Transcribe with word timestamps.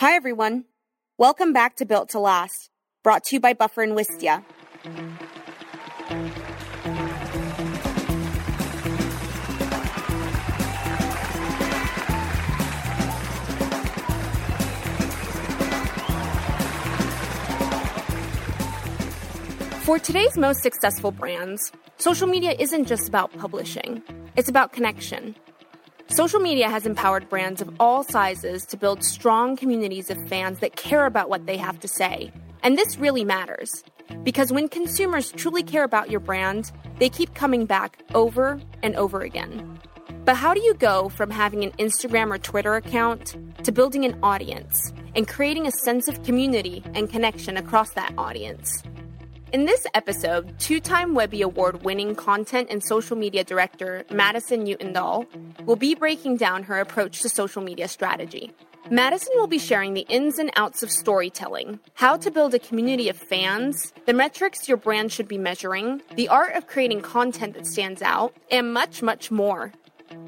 Hi, 0.00 0.16
everyone. 0.16 0.64
Welcome 1.18 1.52
back 1.52 1.76
to 1.76 1.86
Built 1.86 2.08
to 2.10 2.18
Last, 2.18 2.68
brought 3.04 3.22
to 3.26 3.36
you 3.36 3.40
by 3.40 3.52
Buffer 3.52 3.80
and 3.80 3.92
Wistia. 3.96 4.42
For 19.84 20.00
today's 20.00 20.36
most 20.36 20.60
successful 20.60 21.12
brands, 21.12 21.70
social 21.98 22.26
media 22.26 22.56
isn't 22.58 22.86
just 22.86 23.08
about 23.08 23.32
publishing, 23.38 24.02
it's 24.34 24.48
about 24.48 24.72
connection. 24.72 25.36
Social 26.14 26.38
media 26.38 26.70
has 26.70 26.86
empowered 26.86 27.28
brands 27.28 27.60
of 27.60 27.74
all 27.80 28.04
sizes 28.04 28.64
to 28.66 28.76
build 28.76 29.02
strong 29.02 29.56
communities 29.56 30.10
of 30.10 30.28
fans 30.28 30.60
that 30.60 30.76
care 30.76 31.06
about 31.06 31.28
what 31.28 31.46
they 31.46 31.56
have 31.56 31.80
to 31.80 31.88
say. 31.88 32.30
And 32.62 32.78
this 32.78 32.96
really 32.98 33.24
matters 33.24 33.82
because 34.22 34.52
when 34.52 34.68
consumers 34.68 35.32
truly 35.32 35.64
care 35.64 35.82
about 35.82 36.10
your 36.10 36.20
brand, 36.20 36.70
they 37.00 37.08
keep 37.08 37.34
coming 37.34 37.66
back 37.66 38.00
over 38.14 38.60
and 38.80 38.94
over 38.94 39.22
again. 39.22 39.76
But 40.24 40.36
how 40.36 40.54
do 40.54 40.60
you 40.60 40.74
go 40.74 41.08
from 41.08 41.30
having 41.30 41.64
an 41.64 41.72
Instagram 41.80 42.32
or 42.32 42.38
Twitter 42.38 42.76
account 42.76 43.34
to 43.64 43.72
building 43.72 44.04
an 44.04 44.16
audience 44.22 44.92
and 45.16 45.26
creating 45.26 45.66
a 45.66 45.72
sense 45.84 46.06
of 46.06 46.22
community 46.22 46.84
and 46.94 47.10
connection 47.10 47.56
across 47.56 47.90
that 47.94 48.14
audience? 48.16 48.84
In 49.54 49.66
this 49.66 49.86
episode, 49.94 50.58
two 50.58 50.80
time 50.80 51.14
Webby 51.14 51.40
Award 51.40 51.84
winning 51.84 52.16
content 52.16 52.70
and 52.72 52.82
social 52.82 53.16
media 53.16 53.44
director 53.44 54.04
Madison 54.10 54.66
Utendahl 54.66 55.28
will 55.64 55.76
be 55.76 55.94
breaking 55.94 56.38
down 56.38 56.64
her 56.64 56.80
approach 56.80 57.22
to 57.22 57.28
social 57.28 57.62
media 57.62 57.86
strategy. 57.86 58.52
Madison 58.90 59.32
will 59.36 59.46
be 59.46 59.60
sharing 59.60 59.94
the 59.94 60.04
ins 60.08 60.40
and 60.40 60.50
outs 60.56 60.82
of 60.82 60.90
storytelling, 60.90 61.78
how 61.94 62.16
to 62.16 62.32
build 62.32 62.52
a 62.52 62.58
community 62.58 63.08
of 63.08 63.16
fans, 63.16 63.92
the 64.06 64.12
metrics 64.12 64.66
your 64.66 64.76
brand 64.76 65.12
should 65.12 65.28
be 65.28 65.38
measuring, 65.38 66.02
the 66.16 66.28
art 66.28 66.56
of 66.56 66.66
creating 66.66 67.02
content 67.02 67.54
that 67.54 67.64
stands 67.64 68.02
out, 68.02 68.34
and 68.50 68.74
much, 68.74 69.02
much 69.02 69.30
more. 69.30 69.70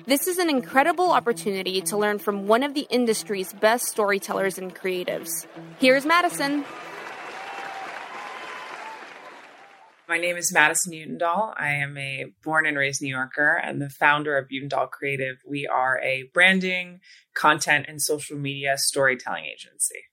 This 0.07 0.29
is 0.29 0.39
an 0.39 0.49
incredible 0.49 1.11
opportunity 1.11 1.81
to 1.81 1.97
learn 1.97 2.21
from 2.21 2.47
one 2.47 2.63
of 2.63 2.75
the 2.75 2.87
industry's 2.91 3.53
best 3.55 3.87
storytellers 3.87 4.57
and 4.57 4.73
creatives. 4.73 5.47
Here's 5.81 6.07
Madison. 6.07 6.65
My 10.09 10.19
name 10.19 10.37
is 10.37 10.53
Madison 10.53 10.93
Utendahl. 10.93 11.53
I 11.59 11.71
am 11.71 11.99
a 11.99 12.27
born 12.45 12.65
and 12.65 12.79
raised 12.79 13.03
New 13.03 13.09
Yorker 13.09 13.57
and 13.57 13.83
the 13.83 13.91
founder 13.91 14.39
of 14.39 14.49
Utendahl 14.51 14.89
Creative. 14.89 15.39
We 15.45 15.67
are 15.67 16.01
a 16.01 16.31
branding, 16.33 17.01
content, 17.35 17.87
and 17.89 18.01
social 18.01 18.39
media 18.39 18.79
storytelling 18.79 19.47
agency. 19.47 20.05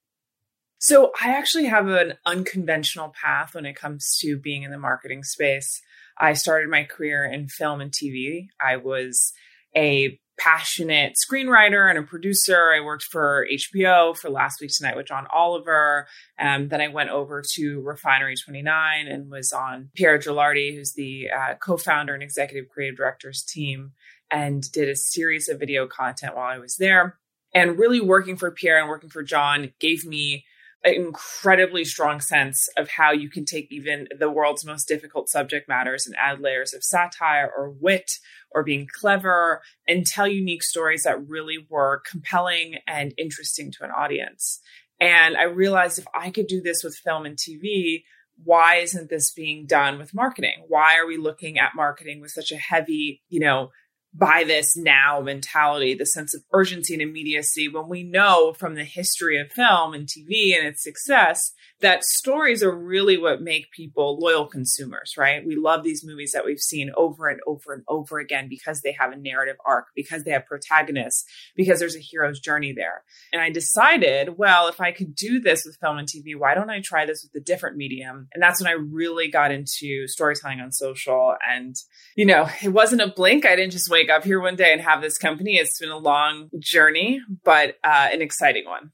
So, 0.80 1.12
I 1.24 1.30
actually 1.30 1.66
have 1.66 1.88
an 1.90 2.16
unconventional 2.26 3.14
path 3.22 3.54
when 3.54 3.68
it 3.68 3.76
comes 3.76 4.18
to 4.22 4.36
being 4.36 4.64
in 4.64 4.72
the 4.72 4.80
marketing 4.80 5.24
space. 5.24 5.80
I 6.20 6.34
started 6.34 6.70
my 6.70 6.86
career 6.86 7.24
in 7.24 7.48
film 7.48 7.80
and 7.80 7.92
TV. 7.92 8.48
I 8.60 8.78
was 8.78 9.32
a 9.76 10.20
passionate 10.38 11.16
screenwriter 11.16 11.90
and 11.90 12.00
a 12.00 12.04
producer. 12.04 12.72
I 12.74 12.82
worked 12.82 13.04
for 13.04 13.48
HBO 13.52 14.16
for 14.18 14.30
Last 14.30 14.60
Week 14.62 14.72
Tonight 14.76 14.96
with 14.96 15.08
John 15.08 15.28
Oliver. 15.34 16.08
Um, 16.40 16.70
then 16.70 16.82
I 16.82 16.88
went 16.88 17.10
over 17.10 17.44
to 17.56 17.82
Refinery 17.82 18.36
29 18.36 19.08
and 19.08 19.30
was 19.30 19.52
on 19.52 19.90
Piera 19.98 20.20
Gelardi, 20.20 20.76
who's 20.76 20.94
the 20.94 21.30
uh, 21.30 21.56
co-founder 21.56 22.14
and 22.14 22.24
executive 22.24 22.70
creative 22.70 22.98
director's 22.98 23.44
team, 23.44 23.92
and 24.32 24.64
did 24.72 24.90
a 24.90 24.96
series 24.96 25.50
of 25.50 25.60
video 25.60 25.88
content 25.88 26.36
while 26.36 26.52
I 26.52 26.58
was 26.58 26.78
there. 26.78 27.20
And 27.54 27.78
really 27.78 28.02
working 28.02 28.36
for 28.36 28.52
Piera 28.52 28.82
and 28.82 28.90
working 28.90 29.10
for 29.12 29.22
John 29.22 29.74
gave 29.80 30.06
me 30.06 30.46
an 30.84 30.94
incredibly 30.94 31.86
strong 31.86 32.20
sense 32.20 32.68
of 32.78 32.90
how 32.90 33.12
you 33.12 33.30
can 33.30 33.46
take 33.46 33.72
even 33.72 34.08
the 34.18 34.30
world's 34.30 34.66
most 34.66 34.88
difficult 34.88 35.30
subject 35.30 35.70
matters 35.70 36.06
and 36.06 36.16
add 36.18 36.42
layers 36.42 36.74
of 36.74 36.84
satire 36.84 37.52
or 37.56 37.70
wit 37.70 38.12
or 38.52 38.64
being 38.64 38.88
clever 38.92 39.62
and 39.88 40.06
tell 40.06 40.28
unique 40.28 40.64
stories 40.64 41.04
that 41.04 41.28
really 41.28 41.66
were 41.70 42.02
compelling 42.10 42.76
and 42.88 43.14
interesting 43.18 43.72
to 43.72 43.84
an 43.84 43.92
audience. 43.92 44.60
And 45.00 45.38
I 45.38 45.44
realized 45.44 46.00
if 46.00 46.08
I 46.14 46.32
could 46.32 46.48
do 46.48 46.62
this 46.62 46.84
with 46.84 46.96
film 46.96 47.26
and 47.26 47.38
TV, 47.38 48.04
why 48.44 48.76
isn't 48.76 49.10
this 49.10 49.32
being 49.32 49.66
done 49.66 49.98
with 49.98 50.14
marketing? 50.14 50.66
Why 50.68 50.98
are 50.98 51.08
we 51.08 51.18
looking 51.18 51.60
at 51.60 51.76
marketing 51.76 52.20
with 52.20 52.32
such 52.32 52.52
a 52.52 52.58
heavy, 52.58 53.22
you 53.30 53.40
know, 53.40 53.72
buy 54.14 54.44
this 54.46 54.78
now 54.78 55.22
mentality, 55.22 55.94
the 55.94 56.06
sense 56.06 56.36
of 56.36 56.44
urgency 56.54 56.94
and 56.94 57.02
immediacy, 57.02 57.68
when 57.68 57.88
we 57.90 58.04
know 58.04 58.54
from 58.54 58.76
the 58.76 58.84
history 58.84 59.40
of 59.40 59.52
film 59.52 59.94
and 59.94 60.08
TV 60.08 60.56
and 60.56 60.68
its 60.68 60.84
success 60.84 61.52
that 61.84 62.04
stories 62.06 62.64
are 62.64 62.76
really 62.76 63.18
what 63.18 63.42
make 63.42 63.70
people 63.72 64.18
loyal 64.18 64.48
consumers, 64.48 65.16
right? 65.18 65.46
We 65.46 65.58
love 65.58 65.84
these 65.84 66.04
movies 66.04 66.32
that 66.32 66.46
we've 66.46 66.60
seen 66.60 66.92
over 66.96 67.28
and 67.28 67.42
over 67.46 67.74
and 67.74 67.84
over 67.90 68.20
again 68.20 68.48
because 68.48 68.82
they 68.82 68.94
have 68.94 69.12
a 69.12 69.18
narrative 69.18 69.58
arc, 69.66 69.88
because 69.94 70.24
they 70.24 70.32
have 70.32 70.46
protagonists, 70.46 71.26
because 71.58 71.80
there's 71.80 71.98
a 71.98 72.00
hero's 72.00 72.40
journey 72.40 72.72
there. 72.72 73.04
And 73.34 73.42
I 73.42 73.50
decided, 73.50 74.38
well, 74.38 74.70
if 74.70 74.80
I 74.80 74.94
could 74.94 75.14
do 75.14 75.42
this 75.42 75.66
with 75.66 75.78
film 75.82 75.98
and 75.98 76.08
TV, 76.08 76.38
why 76.38 76.56
don't 76.56 76.70
I 76.70 76.80
try 76.80 77.06
this 77.06 77.22
with 77.22 77.42
a 77.42 77.46
different 77.46 77.76
medium? 77.76 78.30
And 78.34 78.42
that's 78.42 78.62
when 78.62 78.72
I 78.72 78.76
really 78.76 79.28
got 79.28 79.52
into 79.52 80.08
storytelling 80.08 80.62
on 80.62 80.72
social. 80.72 81.36
And, 81.48 81.76
you 82.16 82.26
know, 82.26 82.48
it 82.64 82.70
wasn't 82.70 83.02
a 83.02 83.10
blink. 83.14 83.46
I 83.46 83.58
didn't 83.58 83.74
just 83.74 83.90
wake 83.90 84.10
up 84.10 84.24
here 84.24 84.40
one 84.40 84.56
day 84.56 84.72
and 84.72 84.82
have 84.82 85.02
this 85.02 85.18
company. 85.18 85.58
It's 85.58 85.80
been 85.80 85.90
a 85.90 85.98
long 85.98 86.50
journey, 86.60 87.20
but 87.44 87.76
uh, 87.84 88.08
an 88.12 88.22
exciting 88.22 88.66
one. 88.66 88.92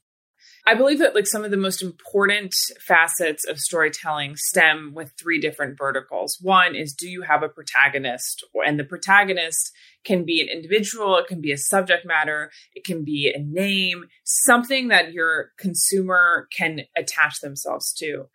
I 0.66 0.74
believe 0.74 0.98
that 0.98 1.14
like 1.14 1.26
some 1.26 1.44
of 1.44 1.50
the 1.50 1.56
most 1.56 1.82
important 1.82 2.54
facets 2.86 3.46
of 3.46 3.58
storytelling 3.58 4.36
stem 4.36 4.92
with 4.94 5.12
three 5.18 5.40
different 5.40 5.78
verticals. 5.78 6.38
One 6.40 6.74
is 6.74 6.92
do 6.92 7.08
you 7.08 7.22
have 7.22 7.42
a 7.42 7.48
protagonist? 7.48 8.44
And 8.54 8.78
the 8.78 8.84
protagonist 8.84 9.72
can 10.04 10.24
be 10.24 10.40
an 10.40 10.48
individual, 10.48 11.16
it 11.16 11.26
can 11.26 11.40
be 11.40 11.52
a 11.52 11.58
subject 11.58 12.06
matter, 12.06 12.50
it 12.74 12.84
can 12.84 13.04
be 13.04 13.32
a 13.34 13.40
name, 13.40 14.04
something 14.24 14.88
that 14.88 15.12
your 15.12 15.52
consumer 15.58 16.48
can 16.56 16.82
attach 16.96 17.40
themselves 17.40 17.92
to 17.94 18.26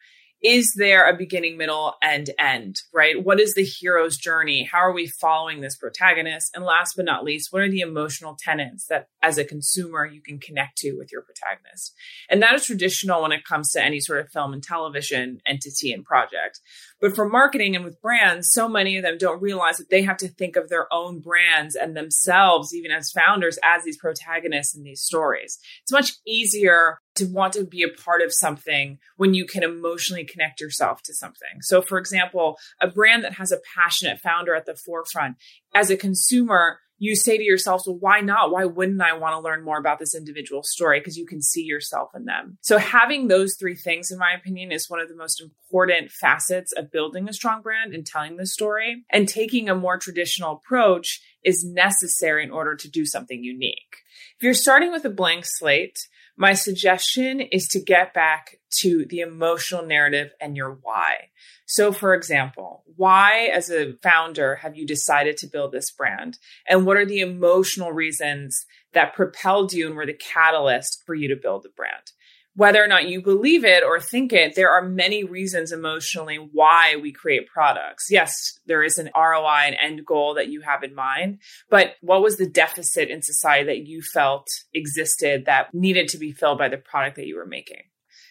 is 0.45 0.75
there 0.75 1.09
a 1.09 1.17
beginning, 1.17 1.57
middle, 1.57 1.95
and 2.03 2.29
end, 2.38 2.79
right? 2.94 3.25
What 3.25 3.39
is 3.39 3.56
the 3.56 3.63
hero's 3.63 4.16
journey? 4.16 4.63
How 4.63 4.78
are 4.78 4.94
we 4.94 5.07
following 5.07 5.61
this 5.61 5.75
protagonist? 5.75 6.56
And 6.56 6.63
last 6.63 6.95
but 6.95 7.06
not 7.06 7.23
least, 7.23 7.51
what 7.51 7.63
are 7.63 7.69
the 7.69 7.79
emotional 7.79 8.38
tenets 8.39 8.85
that 8.85 9.07
as 9.23 9.39
a 9.39 9.44
consumer 9.44 10.06
you 10.06 10.22
can 10.22 10.38
connect 10.38 10.78
to 10.78 10.94
with 10.94 11.11
your 11.11 11.23
protagonist? 11.23 11.95
And 12.29 12.44
that 12.44 12.53
is 12.53 12.67
traditional 12.67 13.23
when 13.23 13.31
it 13.31 13.44
comes 13.44 13.72
to 13.72 13.83
any 13.83 14.00
sort 14.00 14.19
of 14.19 14.31
film 14.31 14.53
and 14.53 14.61
television 14.61 15.41
entity 15.47 15.91
and 15.91 16.06
project. 16.06 16.59
But 17.01 17.16
for 17.16 17.27
marketing 17.27 17.75
and 17.75 17.83
with 17.83 18.00
brands, 18.00 18.51
so 18.51 18.69
many 18.69 18.97
of 18.97 19.03
them 19.03 19.17
don't 19.17 19.41
realize 19.41 19.77
that 19.77 19.89
they 19.89 20.03
have 20.03 20.17
to 20.17 20.27
think 20.27 20.56
of 20.57 20.69
their 20.69 20.85
own 20.94 21.22
brands 21.22 21.75
and 21.75 21.97
themselves, 21.97 22.72
even 22.75 22.91
as 22.91 23.12
founders, 23.12 23.57
as 23.63 23.83
these 23.83 23.97
protagonists 23.97 24.75
in 24.75 24.83
these 24.83 25.01
stories. 25.01 25.57
It's 25.81 25.91
much 25.91 26.13
easier 26.27 27.00
to 27.15 27.25
want 27.25 27.53
to 27.53 27.63
be 27.63 27.83
a 27.83 27.89
part 27.89 28.21
of 28.21 28.33
something 28.33 28.99
when 29.17 29.33
you 29.33 29.45
can 29.45 29.63
emotionally 29.63 30.25
connect 30.25 30.61
yourself 30.61 31.01
to 31.03 31.13
something. 31.13 31.61
So, 31.61 31.81
for 31.81 31.97
example, 31.97 32.57
a 32.81 32.87
brand 32.87 33.23
that 33.23 33.33
has 33.33 33.51
a 33.51 33.59
passionate 33.75 34.19
founder 34.19 34.53
at 34.55 34.65
the 34.65 34.75
forefront, 34.75 35.37
as 35.73 35.89
a 35.89 35.97
consumer, 35.97 36.79
you 36.97 37.15
say 37.15 37.37
to 37.37 37.43
yourself, 37.43 37.83
well, 37.85 37.97
why 37.97 38.21
not? 38.21 38.51
Why 38.51 38.65
wouldn't 38.65 39.01
I 39.01 39.17
want 39.17 39.33
to 39.33 39.39
learn 39.39 39.63
more 39.63 39.77
about 39.77 39.99
this 39.99 40.15
individual 40.15 40.63
story? 40.63 40.99
Because 40.99 41.17
you 41.17 41.25
can 41.25 41.41
see 41.41 41.63
yourself 41.63 42.11
in 42.15 42.25
them. 42.25 42.57
So 42.61 42.77
having 42.77 43.27
those 43.27 43.55
three 43.55 43.75
things, 43.75 44.11
in 44.11 44.17
my 44.17 44.31
opinion, 44.31 44.71
is 44.71 44.89
one 44.89 45.01
of 45.01 45.09
the 45.09 45.15
most 45.15 45.41
important 45.41 46.11
facets 46.11 46.71
of 46.71 46.91
building 46.91 47.27
a 47.27 47.33
strong 47.33 47.61
brand 47.61 47.93
and 47.93 48.05
telling 48.05 48.37
the 48.37 48.45
story. 48.45 49.03
And 49.11 49.27
taking 49.27 49.67
a 49.67 49.75
more 49.75 49.97
traditional 49.97 50.53
approach 50.53 51.21
is 51.43 51.65
necessary 51.65 52.43
in 52.43 52.51
order 52.51 52.75
to 52.75 52.89
do 52.89 53.05
something 53.05 53.43
unique. 53.43 53.97
If 54.37 54.43
you're 54.43 54.53
starting 54.53 54.91
with 54.91 55.03
a 55.03 55.09
blank 55.09 55.43
slate, 55.45 56.07
my 56.38 56.53
suggestion 56.53 57.39
is 57.39 57.68
to 57.69 57.80
get 57.80 58.13
back 58.13 58.59
to 58.80 59.06
the 59.06 59.21
emotional 59.21 59.86
narrative 59.86 60.31
and 60.42 60.57
your 60.57 60.77
why. 60.81 61.30
So, 61.65 61.92
for 61.92 62.13
example, 62.13 62.83
why 62.95 63.50
as 63.54 63.69
a 63.69 63.94
founder 64.04 64.57
have 64.57 64.75
you 64.75 64.86
decided 64.86 65.38
to 65.38 65.48
build 65.48 65.71
this 65.71 65.92
brand? 65.92 66.38
And 66.68 66.86
what 66.86 66.98
are 66.98 67.06
the 67.06 67.21
emotional 67.21 67.92
reasons 67.92 68.65
that 68.94 69.15
propelled 69.15 69.74
you 69.74 69.88
and 69.88 69.95
were 69.95 70.06
the 70.06 70.13
catalyst 70.13 71.04
for 71.06 71.15
you 71.15 71.30
to 71.30 71.36
build 71.36 71.63
the 71.63 71.69
brand? 71.69 72.12
Whether 72.56 72.84
or 72.84 72.88
not 72.88 73.07
you 73.07 73.22
believe 73.22 73.66
it 73.66 73.84
or 73.84 74.00
think 74.00 74.31
it, 74.31 74.56
there 74.56 74.72
are 74.72 74.81
many 74.81 75.24
reasons 75.24 75.72
emotionally 75.72 76.38
why 76.38 76.96
we 76.96 77.12
create 77.12 77.48
products. 77.48 78.07
Yes, 78.10 78.57
there 78.66 78.84
is 78.84 78.98
an 78.98 79.10
ROI 79.16 79.63
and 79.68 79.75
end 79.81 80.06
goal 80.06 80.36
that 80.36 80.48
you 80.48 80.62
have 80.62 80.84
in 80.84 80.96
mind, 80.96 81.40
but 81.69 81.96
what 82.02 82.22
was 82.22 82.38
the 82.38 82.50
deficit 82.50 83.10
in 83.10 83.22
society 83.22 83.66
that 83.66 83.86
you 83.86 84.02
felt 84.02 84.48
existed 84.74 85.46
that 85.46 85.74
needed 85.74 86.07
to 86.10 86.18
be 86.18 86.31
filled 86.31 86.57
by 86.57 86.69
the 86.69 86.78
product 86.78 87.18
that 87.18 87.28
you 87.28 87.36
were 87.36 87.46
making? 87.46 87.84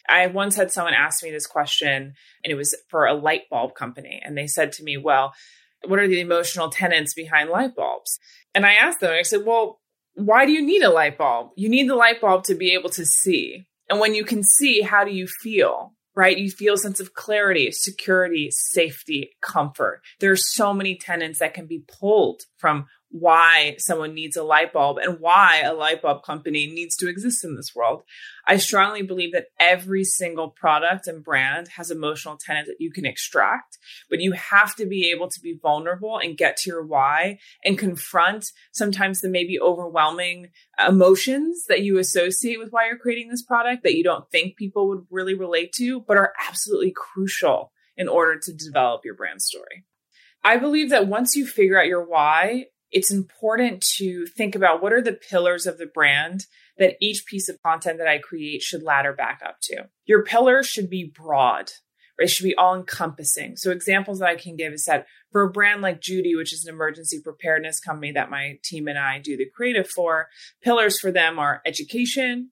I 0.09 0.26
once 0.26 0.56
had 0.56 0.71
someone 0.71 0.94
ask 0.94 1.23
me 1.23 1.31
this 1.31 1.47
question, 1.47 2.15
and 2.44 2.50
it 2.50 2.55
was 2.55 2.76
for 2.88 3.06
a 3.06 3.15
light 3.15 3.43
bulb 3.50 3.75
company. 3.75 4.21
And 4.23 4.37
they 4.37 4.47
said 4.47 4.73
to 4.73 4.85
me, 4.85 4.99
Well, 4.99 5.32
what 5.87 5.99
are 5.99 6.09
the 6.09 6.21
emotional 6.21 6.69
tenets 6.69 7.15
behind 7.15 7.50
light 7.50 7.75
bulbs? 7.75 8.19
And 8.55 8.67
I 8.67 8.75
asked 8.75 9.00
them, 9.00 9.12
I 9.12 9.23
said, 9.23 9.47
Well, 9.47 9.81
why 10.15 10.44
do 10.44 10.53
you 10.53 10.62
need 10.65 10.82
a 10.82 10.91
light 10.91 11.17
bulb? 11.17 11.50
You 11.56 11.69
need 11.69 11.88
the 11.88 11.94
light 11.94 12.21
bulb 12.21 12.44
to 12.44 12.55
be 12.55 12.73
able 12.73 12.91
to 12.91 13.05
see 13.05 13.67
And 13.90 14.00
when 14.00 14.14
you 14.14 14.25
can 14.25 14.42
see, 14.42 14.81
how 14.82 15.04
do 15.04 15.12
you 15.12 15.26
feel? 15.26 15.92
Right? 16.16 16.38
You 16.38 16.48
feel 16.48 16.75
a 16.75 16.78
sense 16.78 17.00
of 17.00 17.14
clarity, 17.14 17.72
security, 17.72 18.48
safety, 18.52 19.31
comfort. 19.42 20.00
There 20.20 20.31
are 20.31 20.36
so 20.36 20.72
many 20.72 20.96
tenants 20.96 21.40
that 21.40 21.54
can 21.54 21.66
be 21.66 21.82
pulled 21.88 22.42
from 22.56 22.86
why 23.16 23.76
someone 23.78 24.12
needs 24.12 24.37
a 24.37 24.43
light 24.43 24.72
bulb 24.72 24.99
and 24.99 25.20
why 25.20 25.61
a 25.61 25.72
light 25.72 26.02
bulb 26.02 26.25
company 26.25 26.66
needs 26.66 26.96
to 26.96 27.08
exist 27.08 27.44
in 27.44 27.55
this 27.55 27.72
world. 27.72 28.02
I 28.44 28.56
strongly 28.56 29.02
believe 29.02 29.32
that 29.34 29.46
every 29.61 30.02
single 30.02 30.50
product 30.50 31.06
and 31.06 31.22
brand 31.22 31.69
has 31.76 31.93
emotional 31.93 32.37
tenants 32.37 32.69
that 32.69 32.81
you 32.81 32.90
can 32.90 33.06
extract, 33.06 33.78
but 34.11 34.19
you 34.19 34.32
have 34.32 34.75
to 34.75 34.87
be 34.87 35.12
able 35.12 35.28
to 35.28 35.40
be 35.40 35.56
vulnerable 35.62 36.19
and 36.19 36.37
get 36.37 36.56
to 36.56 36.70
your 36.70 36.84
why 36.84 37.38
and 37.64 37.78
confront 37.78 38.50
sometimes 38.72 39.20
the 39.20 39.28
maybe 39.28 39.61
overwhelming 39.61 40.49
emotions 40.84 41.66
that 41.69 41.82
you 41.82 41.99
associate 41.99 42.58
with 42.58 42.72
why 42.72 42.88
you're 42.88 42.99
creating 42.99 43.28
this 43.28 43.44
product 43.44 43.84
that 43.84 43.94
you 43.94 44.02
don't 44.02 44.28
think 44.32 44.56
people 44.56 44.88
would 44.88 45.06
really 45.08 45.34
relate 45.34 45.72
to, 45.75 46.00
but 46.00 46.16
are 46.16 46.32
absolutely 46.49 46.93
crucial 46.93 47.70
in 47.96 48.08
order 48.08 48.40
to 48.40 48.52
develop 48.52 49.02
your 49.05 49.14
brand 49.14 49.40
story. 49.40 49.84
I 50.43 50.56
believe 50.56 50.90
that 50.90 51.06
once 51.06 51.37
you 51.37 51.46
figure 51.46 51.81
out 51.81 51.87
your 51.87 52.05
why, 52.05 52.66
it's 52.94 53.11
important 53.11 53.85
to 53.96 54.25
think 54.25 54.55
about 54.55 54.81
what 54.81 54.93
are 54.93 55.02
the 55.02 55.12
pillars 55.12 55.67
of 55.67 55.79
the 55.79 55.87
brand 55.87 56.46
that 56.79 56.96
each 57.00 57.26
piece 57.26 57.49
of 57.49 57.61
content 57.61 57.99
that 57.99 58.08
I 58.08 58.19
create 58.19 58.62
should 58.62 58.85
ladder 58.85 59.12
back 59.12 59.41
up 59.44 59.56
to. 59.62 59.88
Your 60.06 60.23
pillars 60.23 60.67
should 60.67 60.88
be 60.88 61.05
broad. 61.05 61.73
It 62.19 62.31
should 62.31 62.44
be 62.44 62.55
all 62.55 62.76
encompassing. 62.76 63.56
So 63.56 63.73
examples 63.73 64.20
that 64.20 64.29
I 64.29 64.37
can 64.37 64.55
give 64.55 64.73
is 64.73 64.85
that 64.85 65.06
for 65.32 65.43
a 65.43 65.50
brand 65.50 65.82
like 65.82 66.00
Judy, 66.00 66.37
which 66.37 66.52
is 66.52 66.64
an 66.64 66.73
emergency 66.73 67.20
preparedness 67.20 67.81
company 67.81 68.12
that 68.12 68.31
my 68.31 68.61
team 68.62 68.87
and 68.87 68.97
I 68.99 69.19
do 69.19 69.37
the 69.37 69.50
creative 69.52 69.88
for, 69.88 70.29
pillars 70.62 71.00
for 71.00 71.11
them 71.11 71.40
are 71.40 71.61
education, 71.67 72.50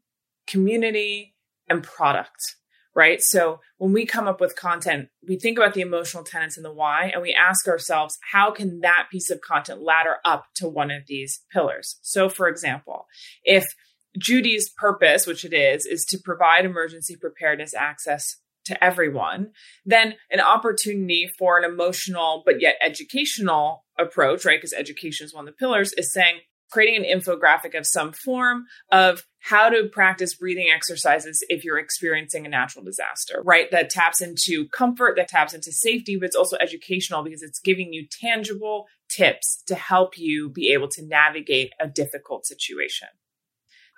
community, 0.49 1.37
and 1.69 1.85
product 1.85 2.57
right? 2.95 3.21
So 3.23 3.61
when 3.79 3.93
we 3.93 4.07
come 4.07 4.29
up 4.29 4.41
with 4.41 4.57
content, 4.57 5.09
we 5.27 5.39
think 5.39 5.59
about 5.59 5.75
the 5.75 5.81
emotional 5.81 6.25
tenets 6.25 6.57
and 6.57 6.65
the 6.65 6.73
why, 6.73 7.11
and 7.13 7.23
we 7.23 7.33
ask 7.33 7.67
ourselves, 7.67 8.19
how 8.33 8.51
can 8.51 8.81
that 8.81 9.09
piece 9.11 9.31
of 9.31 9.41
content 9.41 9.83
ladder 9.83 10.17
up 10.25 10.47
to 10.57 10.69
one 10.69 10.91
of 10.91 11.03
these 11.07 11.41
pillars? 11.51 11.99
So, 12.03 12.29
for 12.29 12.49
example, 12.49 13.07
if 13.45 13.75
Judy's 14.19 14.69
purpose, 14.69 15.27
which 15.27 15.45
it 15.45 15.55
is, 15.55 15.87
is 15.87 16.05
to 16.07 16.19
provide 16.19 16.65
emergency 16.65 17.17
preparedness 17.17 17.75
access 17.75 18.37
to 18.67 18.85
everyone, 18.85 19.51
then 19.85 20.15
an 20.31 20.41
opportunity 20.41 21.29
for 21.39 21.59
an 21.59 21.65
emotional 21.65 22.43
but 22.45 22.61
yet 22.61 22.77
educational 22.81 23.85
approach, 23.99 24.45
right? 24.45 24.59
Because 24.59 24.73
education 24.73 25.25
is 25.25 25.35
one 25.35 25.49
of 25.49 25.55
the 25.55 25.59
pillars, 25.59 25.93
is 25.95 26.13
saying, 26.13 26.41
creating 26.73 27.05
an 27.05 27.21
infographic 27.21 27.77
of 27.79 27.87
some 27.87 28.13
form 28.13 28.65
of 28.91 29.25
how 29.41 29.69
to 29.69 29.89
practice 29.93 30.35
breathing 30.35 30.69
exercises 30.75 31.45
if 31.49 31.65
you're 31.65 31.79
experiencing 31.79 32.47
a 32.47 32.49
natural 32.49 32.85
disaster, 32.85 33.43
right? 33.45 33.71
That 33.71 33.91
taps 33.91 34.23
into 34.23 34.69
comfort, 34.69 35.17
that 35.17 35.29
taps 35.29 35.53
into 35.53 35.71
safety, 35.71 36.17
but 36.17 36.27
it's 36.27 36.37
also 36.37 36.57
educational 36.61 37.23
because 37.23 37.43
it's 37.43 37.61
giving 37.61 37.93
you 37.93 38.07
tangible 38.21 38.87
tips 39.11 39.63
to 39.67 39.75
help 39.75 40.17
you 40.17 40.49
be 40.49 40.73
able 40.73 40.89
to 40.89 41.05
navigate 41.05 41.73
a 41.79 41.87
difficult 41.89 42.47
situation. 42.47 43.09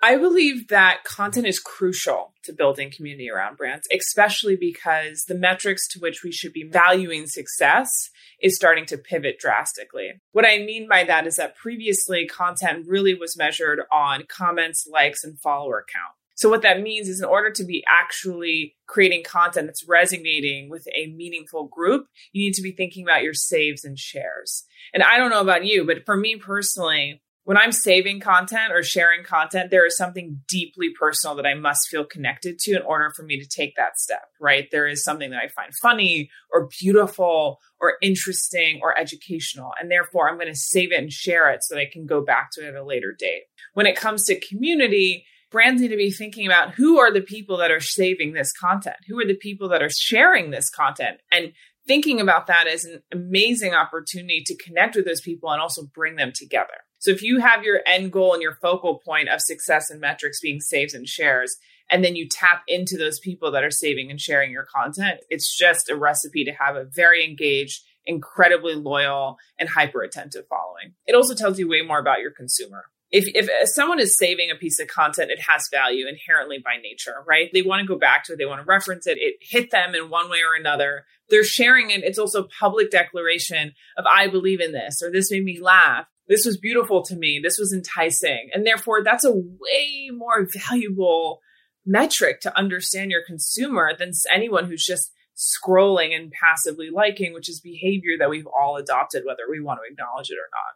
I 0.03 0.17
believe 0.17 0.67
that 0.67 1.03
content 1.03 1.47
is 1.47 1.59
crucial 1.59 2.33
to 2.43 2.53
building 2.53 2.91
community 2.91 3.29
around 3.29 3.57
brands, 3.57 3.87
especially 3.91 4.55
because 4.55 5.25
the 5.27 5.35
metrics 5.35 5.87
to 5.89 5.99
which 5.99 6.23
we 6.23 6.31
should 6.31 6.53
be 6.53 6.63
valuing 6.63 7.25
success 7.25 8.09
is 8.41 8.55
starting 8.55 8.85
to 8.87 8.97
pivot 8.97 9.39
drastically. 9.39 10.11
What 10.31 10.45
I 10.45 10.59
mean 10.59 10.87
by 10.87 11.05
that 11.05 11.25
is 11.25 11.37
that 11.37 11.55
previously 11.55 12.27
content 12.27 12.85
really 12.87 13.15
was 13.15 13.37
measured 13.37 13.81
on 13.91 14.25
comments, 14.27 14.87
likes, 14.91 15.23
and 15.23 15.39
follower 15.39 15.85
count. 15.91 16.13
So 16.35 16.49
what 16.49 16.63
that 16.63 16.81
means 16.81 17.07
is 17.07 17.21
in 17.21 17.25
order 17.25 17.49
to 17.51 17.63
be 17.63 17.83
actually 17.87 18.75
creating 18.87 19.23
content 19.23 19.67
that's 19.67 19.87
resonating 19.87 20.69
with 20.69 20.85
a 20.93 21.07
meaningful 21.15 21.67
group, 21.67 22.07
you 22.33 22.43
need 22.43 22.53
to 22.55 22.61
be 22.61 22.73
thinking 22.73 23.05
about 23.05 23.23
your 23.23 23.33
saves 23.33 23.85
and 23.85 23.97
shares. 23.97 24.65
And 24.93 25.01
I 25.01 25.17
don't 25.17 25.29
know 25.29 25.41
about 25.41 25.65
you, 25.65 25.85
but 25.85 26.05
for 26.05 26.17
me 26.17 26.35
personally, 26.35 27.21
when 27.45 27.57
I'm 27.57 27.71
saving 27.71 28.21
content 28.21 28.73
or 28.73 28.81
sharing 28.81 29.23
content, 29.23 29.69
there 29.69 29.85
is 29.85 29.95
something 29.95 30.41
deeply 30.47 30.89
personal 30.99 31.35
that 31.35 31.45
I 31.45 31.53
must 31.53 31.87
feel 31.89 32.03
connected 32.03 32.57
to 32.59 32.75
in 32.75 32.81
order 32.81 33.11
for 33.15 33.21
me 33.21 33.39
to 33.39 33.47
take 33.47 33.75
that 33.75 33.99
step, 33.99 34.23
right? 34.41 34.67
There 34.71 34.87
is 34.87 35.03
something 35.03 35.29
that 35.29 35.41
I 35.43 35.47
find 35.49 35.71
funny 35.79 36.31
or 36.51 36.67
beautiful 36.81 37.59
or 37.79 37.93
interesting 38.01 38.79
or 38.81 38.97
educational. 38.97 39.73
And 39.79 39.91
therefore, 39.91 40.27
I'm 40.27 40.37
going 40.37 40.51
to 40.51 40.55
save 40.55 40.91
it 40.91 40.99
and 40.99 41.13
share 41.13 41.51
it 41.51 41.63
so 41.63 41.75
that 41.75 41.81
I 41.81 41.89
can 41.91 42.07
go 42.07 42.25
back 42.25 42.49
to 42.53 42.65
it 42.65 42.69
at 42.69 42.75
a 42.75 42.83
later 42.83 43.15
date. 43.17 43.43
When 43.73 43.85
it 43.85 43.95
comes 43.95 44.25
to 44.25 44.39
community, 44.39 45.25
brands 45.51 45.83
need 45.83 45.89
to 45.89 45.97
be 45.97 46.11
thinking 46.11 46.47
about 46.47 46.73
who 46.73 46.97
are 46.97 47.13
the 47.13 47.21
people 47.21 47.57
that 47.57 47.69
are 47.69 47.79
saving 47.79 48.33
this 48.33 48.51
content? 48.51 48.97
Who 49.07 49.19
are 49.19 49.25
the 49.25 49.35
people 49.35 49.69
that 49.69 49.83
are 49.83 49.91
sharing 49.91 50.49
this 50.49 50.71
content? 50.71 51.19
And 51.31 51.53
thinking 51.87 52.19
about 52.19 52.47
that 52.47 52.65
as 52.65 52.85
an 52.85 53.03
amazing 53.11 53.75
opportunity 53.75 54.41
to 54.47 54.57
connect 54.57 54.95
with 54.95 55.05
those 55.05 55.21
people 55.21 55.51
and 55.51 55.61
also 55.61 55.83
bring 55.93 56.15
them 56.15 56.31
together. 56.33 56.84
So 57.05 57.11
if 57.11 57.21
you 57.21 57.39
have 57.39 57.63
your 57.63 57.81
end 57.85 58.11
goal 58.11 58.33
and 58.33 58.41
your 58.41 58.55
focal 58.55 58.97
point 58.97 59.29
of 59.29 59.39
success 59.39 59.91
and 59.91 60.01
metrics 60.01 60.41
being 60.41 60.59
saves 60.59 60.95
and 60.95 61.07
shares, 61.07 61.55
and 61.87 62.03
then 62.03 62.15
you 62.15 62.27
tap 62.27 62.63
into 62.67 62.97
those 62.97 63.19
people 63.19 63.51
that 63.51 63.63
are 63.63 63.69
saving 63.69 64.09
and 64.09 64.19
sharing 64.19 64.51
your 64.51 64.65
content, 64.75 65.19
it's 65.29 65.55
just 65.55 65.87
a 65.87 65.95
recipe 65.95 66.43
to 66.45 66.51
have 66.53 66.75
a 66.75 66.83
very 66.83 67.23
engaged, 67.23 67.83
incredibly 68.07 68.73
loyal, 68.73 69.37
and 69.59 69.69
hyper 69.69 70.01
attentive 70.01 70.47
following. 70.47 70.95
It 71.05 71.13
also 71.13 71.35
tells 71.35 71.59
you 71.59 71.69
way 71.69 71.83
more 71.83 71.99
about 71.99 72.21
your 72.21 72.31
consumer. 72.31 72.85
If, 73.11 73.25
if 73.35 73.69
someone 73.69 73.99
is 73.99 74.17
saving 74.17 74.49
a 74.49 74.55
piece 74.55 74.79
of 74.79 74.87
content, 74.87 75.29
it 75.29 75.41
has 75.41 75.69
value 75.71 76.07
inherently 76.07 76.57
by 76.57 76.77
nature, 76.81 77.23
right? 77.27 77.51
They 77.53 77.61
want 77.61 77.81
to 77.81 77.87
go 77.87 77.99
back 77.99 78.23
to 78.23 78.33
it, 78.33 78.39
they 78.39 78.47
want 78.47 78.61
to 78.61 78.65
reference 78.65 79.05
it, 79.05 79.19
it 79.19 79.35
hit 79.41 79.69
them 79.69 79.93
in 79.93 80.09
one 80.09 80.27
way 80.27 80.39
or 80.39 80.59
another. 80.59 81.05
They're 81.29 81.43
sharing 81.43 81.91
it. 81.91 82.03
It's 82.03 82.17
also 82.17 82.47
public 82.59 82.89
declaration 82.89 83.73
of 83.95 84.05
I 84.11 84.27
believe 84.27 84.59
in 84.59 84.71
this 84.71 85.03
or 85.03 85.11
this 85.11 85.29
made 85.29 85.43
me 85.43 85.59
laugh 85.61 86.07
this 86.27 86.45
was 86.45 86.57
beautiful 86.57 87.03
to 87.03 87.15
me. 87.15 87.39
This 87.41 87.57
was 87.57 87.73
enticing. 87.73 88.49
And 88.53 88.65
therefore, 88.65 89.03
that's 89.03 89.25
a 89.25 89.33
way 89.33 90.09
more 90.11 90.47
valuable 90.69 91.41
metric 91.85 92.41
to 92.41 92.57
understand 92.57 93.11
your 93.11 93.23
consumer 93.25 93.91
than 93.97 94.11
anyone 94.31 94.65
who's 94.65 94.85
just 94.85 95.11
scrolling 95.35 96.15
and 96.15 96.31
passively 96.31 96.89
liking, 96.89 97.33
which 97.33 97.49
is 97.49 97.59
behavior 97.59 98.17
that 98.17 98.29
we've 98.29 98.47
all 98.47 98.77
adopted, 98.77 99.23
whether 99.25 99.43
we 99.49 99.59
want 99.59 99.79
to 99.79 99.91
acknowledge 99.91 100.29
it 100.29 100.35
or 100.35 100.49
not. 100.51 100.75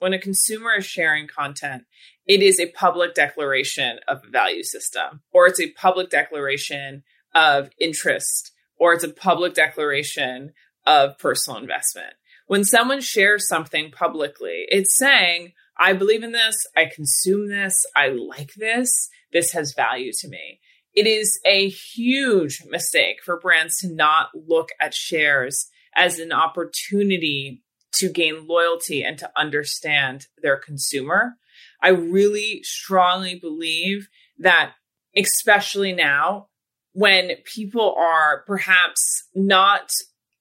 When 0.00 0.12
a 0.12 0.18
consumer 0.18 0.76
is 0.78 0.86
sharing 0.86 1.28
content, 1.28 1.84
it 2.26 2.42
is 2.42 2.58
a 2.58 2.70
public 2.72 3.14
declaration 3.14 4.00
of 4.08 4.22
a 4.26 4.30
value 4.30 4.62
system, 4.62 5.20
or 5.32 5.46
it's 5.46 5.60
a 5.60 5.72
public 5.72 6.10
declaration 6.10 7.04
of 7.34 7.70
interest, 7.78 8.52
or 8.78 8.94
it's 8.94 9.04
a 9.04 9.12
public 9.12 9.54
declaration 9.54 10.52
of 10.86 11.18
personal 11.18 11.58
investment 11.58 12.14
when 12.50 12.64
someone 12.64 13.00
shares 13.00 13.46
something 13.46 13.92
publicly, 13.92 14.66
it's 14.70 14.96
saying, 14.96 15.52
I 15.78 15.92
believe 15.92 16.24
in 16.24 16.32
this, 16.32 16.66
I 16.76 16.86
consume 16.92 17.48
this, 17.48 17.86
I 17.94 18.08
like 18.08 18.54
this, 18.54 19.08
this 19.32 19.52
has 19.52 19.72
value 19.72 20.10
to 20.18 20.26
me. 20.26 20.58
It 20.92 21.06
is 21.06 21.38
a 21.46 21.68
huge 21.68 22.64
mistake 22.68 23.18
for 23.24 23.38
brands 23.38 23.78
to 23.78 23.94
not 23.94 24.30
look 24.34 24.70
at 24.80 24.94
shares 24.94 25.68
as 25.94 26.18
an 26.18 26.32
opportunity 26.32 27.62
to 27.92 28.08
gain 28.08 28.48
loyalty 28.48 29.04
and 29.04 29.16
to 29.18 29.30
understand 29.36 30.26
their 30.42 30.56
consumer. 30.56 31.34
I 31.80 31.90
really 31.90 32.64
strongly 32.64 33.36
believe 33.36 34.08
that, 34.40 34.72
especially 35.16 35.92
now, 35.92 36.48
when 36.94 37.30
people 37.44 37.94
are 37.96 38.42
perhaps 38.44 39.28
not 39.36 39.92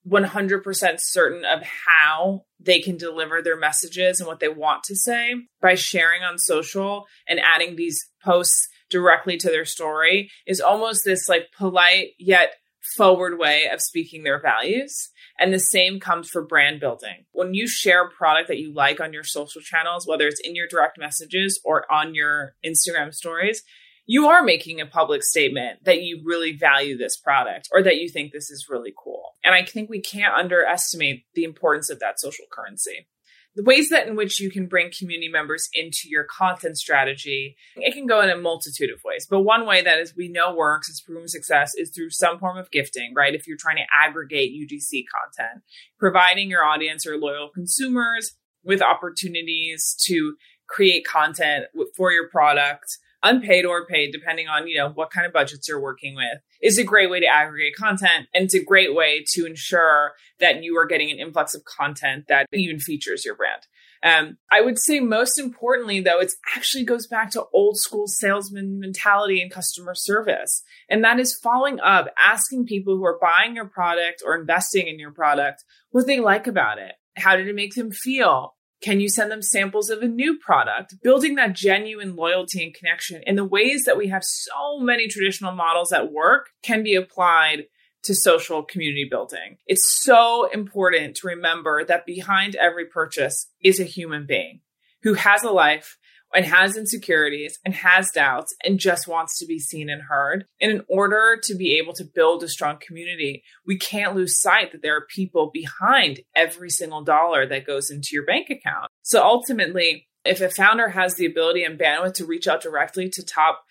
100% 0.08 0.96
certain 1.00 1.46
of 1.46 1.62
how 1.64 2.46
they 2.60 2.80
can 2.80 2.98
deliver 2.98 3.42
their 3.42 3.58
messages 3.58 4.20
and 4.20 4.28
what 4.28 4.40
they 4.40 4.48
want 4.48 4.84
to 4.84 4.96
say 4.96 5.36
by 5.62 5.76
sharing 5.76 6.24
on 6.24 6.38
social 6.38 7.06
and 7.28 7.40
adding 7.40 7.76
these 7.76 8.00
posts 8.24 8.68
directly 8.90 9.38
to 9.38 9.48
their 9.48 9.66
story 9.66 10.32
is 10.48 10.62
almost 10.62 11.04
this 11.06 11.30
like 11.30 11.48
polite 11.58 12.10
yet 12.18 12.54
forward 12.96 13.38
way 13.38 13.68
of 13.72 13.82
speaking 13.82 14.24
their 14.24 14.42
values. 14.42 15.10
And 15.40 15.54
the 15.54 15.60
same 15.60 16.00
comes 16.00 16.28
for 16.28 16.46
brand 16.46 16.80
building. 16.80 17.26
When 17.32 17.54
you 17.54 17.68
share 17.68 18.06
a 18.06 18.10
product 18.10 18.50
that 18.50 18.58
you 18.58 18.74
like 18.74 19.00
on 19.00 19.14
your 19.14 19.24
social 19.24 19.62
channels, 19.62 20.08
whether 20.08 20.28
it's 20.28 20.42
in 20.44 20.56
your 20.56 20.68
direct 20.68 20.98
messages 20.98 21.62
or 21.64 21.90
on 21.92 22.14
your 22.14 22.56
Instagram 22.66 23.14
stories, 23.14 23.64
you 24.10 24.28
are 24.28 24.42
making 24.42 24.82
a 24.82 24.88
public 24.88 25.22
statement 25.22 25.86
that 25.86 26.02
you 26.02 26.20
really 26.26 26.58
value 26.58 26.98
this 26.98 27.16
product 27.16 27.70
or 27.72 27.84
that 27.84 27.98
you 27.98 28.10
think 28.10 28.32
this 28.32 28.50
is 28.50 28.66
really 28.68 28.92
cool. 28.98 29.36
And 29.44 29.54
I 29.54 29.64
think 29.64 29.88
we 29.88 30.02
can't 30.02 30.34
underestimate 30.34 31.26
the 31.36 31.44
importance 31.44 31.92
of 31.92 32.00
that 32.00 32.20
social 32.20 32.46
currency. 32.52 33.08
The 33.56 33.62
ways 33.62 33.90
that 33.90 34.08
in 34.08 34.16
which 34.16 34.40
you 34.40 34.50
can 34.50 34.66
bring 34.66 34.90
community 34.98 35.30
members 35.30 35.70
into 35.76 36.08
your 36.10 36.24
content 36.24 36.80
strategy, 36.80 37.56
it 37.76 37.94
can 37.94 38.08
go 38.08 38.20
in 38.22 38.32
a 38.32 38.36
multitude 38.36 38.90
of 38.90 39.00
ways. 39.06 39.28
But 39.30 39.42
one 39.42 39.68
way 39.68 39.84
that 39.84 40.00
is 40.00 40.16
we 40.16 40.28
know 40.28 40.56
works, 40.56 40.90
is 40.90 41.04
proven 41.06 41.28
success, 41.28 41.74
is 41.76 41.92
through 41.92 42.10
some 42.10 42.40
form 42.40 42.58
of 42.58 42.72
gifting, 42.72 43.14
right? 43.16 43.36
If 43.36 43.46
you're 43.46 43.58
trying 43.58 43.78
to 43.78 43.86
aggregate 43.96 44.54
UGC 44.54 45.04
content, 45.14 45.64
providing 46.00 46.50
your 46.50 46.66
audience 46.66 47.06
or 47.06 47.16
loyal 47.16 47.50
consumers 47.54 48.32
with 48.64 48.82
opportunities 48.82 49.96
to 50.08 50.34
create 50.68 51.06
content 51.06 51.66
for 51.96 52.12
your 52.12 52.28
product 52.28 52.98
unpaid 53.24 53.66
or 53.66 53.86
paid, 53.86 54.12
depending 54.12 54.48
on, 54.48 54.68
you 54.68 54.78
know, 54.78 54.90
what 54.90 55.12
kind 55.12 55.26
of 55.26 55.34
budgets 55.34 55.68
you're 55.68 55.82
working 55.82 56.16
with, 56.16 56.40
is 56.62 56.78
a 56.78 56.84
great 56.84 57.10
way 57.10 57.20
to 57.20 57.28
aggregate 57.28 57.76
content. 57.76 58.28
And 58.34 58.46
it's 58.46 58.56
a 58.56 58.64
great 58.64 58.96
way 58.96 59.24
to 59.34 59.46
ensure 59.46 60.14
that 60.40 60.64
you 60.64 60.78
are 60.78 60.86
getting 60.86 61.12
an 61.12 61.20
influx 61.20 61.54
of 61.54 61.66
content 61.66 62.26
that 62.28 62.48
even 62.54 62.80
features 62.80 63.26
your 63.26 63.36
brand. 63.36 63.62
Um, 64.02 64.38
I 64.50 64.62
would 64.62 64.80
say 64.80 65.02
most 65.02 65.38
importantly, 65.38 66.00
though, 66.00 66.20
it 66.20 66.32
actually 66.56 66.86
goes 66.86 67.06
back 67.06 67.32
to 67.32 67.44
old 67.54 67.78
school 67.78 68.08
salesman 68.08 68.80
mentality 68.80 69.42
and 69.42 69.52
customer 69.52 69.94
service. 69.94 70.64
And 70.90 71.04
that 71.04 71.20
is 71.20 71.36
following 71.36 71.80
up, 71.82 72.08
asking 72.18 72.66
people 72.66 72.96
who 72.96 73.06
are 73.06 73.20
buying 73.22 73.56
your 73.56 73.68
product 73.68 74.24
or 74.26 74.40
investing 74.40 74.88
in 74.88 75.00
your 75.00 75.12
product 75.12 75.64
what 75.92 76.08
they 76.08 76.20
like 76.20 76.48
about 76.48 76.78
it. 76.78 76.94
How 77.18 77.36
did 77.36 77.48
it 77.48 77.56
make 77.56 77.76
them 77.76 77.92
feel? 77.92 78.56
Can 78.82 79.00
you 79.00 79.10
send 79.10 79.30
them 79.30 79.42
samples 79.42 79.90
of 79.90 80.02
a 80.02 80.08
new 80.08 80.38
product? 80.38 80.96
Building 81.04 81.36
that 81.36 81.54
genuine 81.54 82.16
loyalty 82.16 82.64
and 82.64 82.74
connection 82.74 83.22
in 83.28 83.36
the 83.36 83.44
ways 83.44 83.84
that 83.86 83.98
we 83.98 84.08
have 84.08 84.24
so 84.24 84.80
many 84.80 85.08
traditional 85.08 85.54
models 85.54 85.92
at 85.92 86.12
work 86.12 86.50
can 86.64 86.84
be 86.84 86.96
applied 86.96 87.66
to 88.04 88.16
social 88.16 88.64
community 88.64 89.06
building. 89.10 89.58
It's 89.68 90.02
so 90.02 90.50
important 90.52 91.18
to 91.18 91.28
remember 91.28 91.84
that 91.84 92.06
behind 92.06 92.56
every 92.56 92.86
purchase 92.86 93.48
is 93.62 93.80
a 93.80 93.86
human 93.86 94.26
being 94.26 94.62
who 95.04 95.16
has 95.16 95.44
a 95.44 95.52
life 95.52 95.98
and 96.34 96.46
has 96.46 96.78
insecurities 96.78 97.58
and 97.66 97.74
has 97.74 98.12
doubts 98.12 98.56
and 98.64 98.80
just 98.80 99.08
wants 99.08 99.38
to 99.40 99.46
be 99.46 99.60
seen 99.60 99.90
and 99.90 100.04
heard. 100.04 100.46
And 100.62 100.72
in 100.72 100.84
order 100.88 101.40
to 101.44 101.56
be 101.56 101.78
able 101.78 101.94
to 101.94 102.04
build 102.04 102.44
a 102.44 102.48
strong 102.48 102.78
community, 102.80 103.44
we 103.66 103.78
can't 103.78 104.16
lose 104.16 104.40
sight 104.40 104.72
that 104.72 104.82
there 104.82 104.96
are 104.96 105.08
people 105.14 105.52
behind 105.54 106.22
every 106.36 106.70
single 106.70 107.04
dollar 107.04 107.48
that 107.48 107.68
goes 107.68 107.90
into 107.90 108.10
your 108.14 108.26
bank 108.26 108.50
account. 108.50 108.92
So 109.02 109.24
ultimately, 109.24 110.08
if 110.26 110.42
a 110.42 110.50
founder 110.50 110.90
has 110.90 111.16
the 111.16 111.26
ability 111.26 111.64
and 111.64 111.80
bandwidth 111.80 112.16
to 112.16 112.26
reach 112.26 112.48
out 112.48 112.62
directly 112.62 113.10
to 113.10 113.26
top 113.26 113.64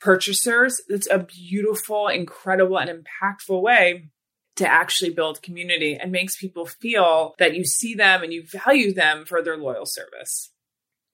purchasers, 0.00 0.80
it's 0.88 1.08
a 1.10 1.18
beautiful, 1.18 2.08
incredible, 2.08 2.78
and 2.78 2.90
impactful 2.90 3.60
way 3.60 4.10
to 4.56 4.66
actually 4.66 5.10
build 5.10 5.42
community 5.42 5.96
and 6.00 6.10
makes 6.12 6.36
people 6.36 6.66
feel 6.66 7.34
that 7.38 7.54
you 7.54 7.64
see 7.64 7.94
them 7.94 8.22
and 8.22 8.32
you 8.32 8.44
value 8.46 8.92
them 8.92 9.24
for 9.24 9.42
their 9.42 9.56
loyal 9.56 9.84
service. 9.86 10.50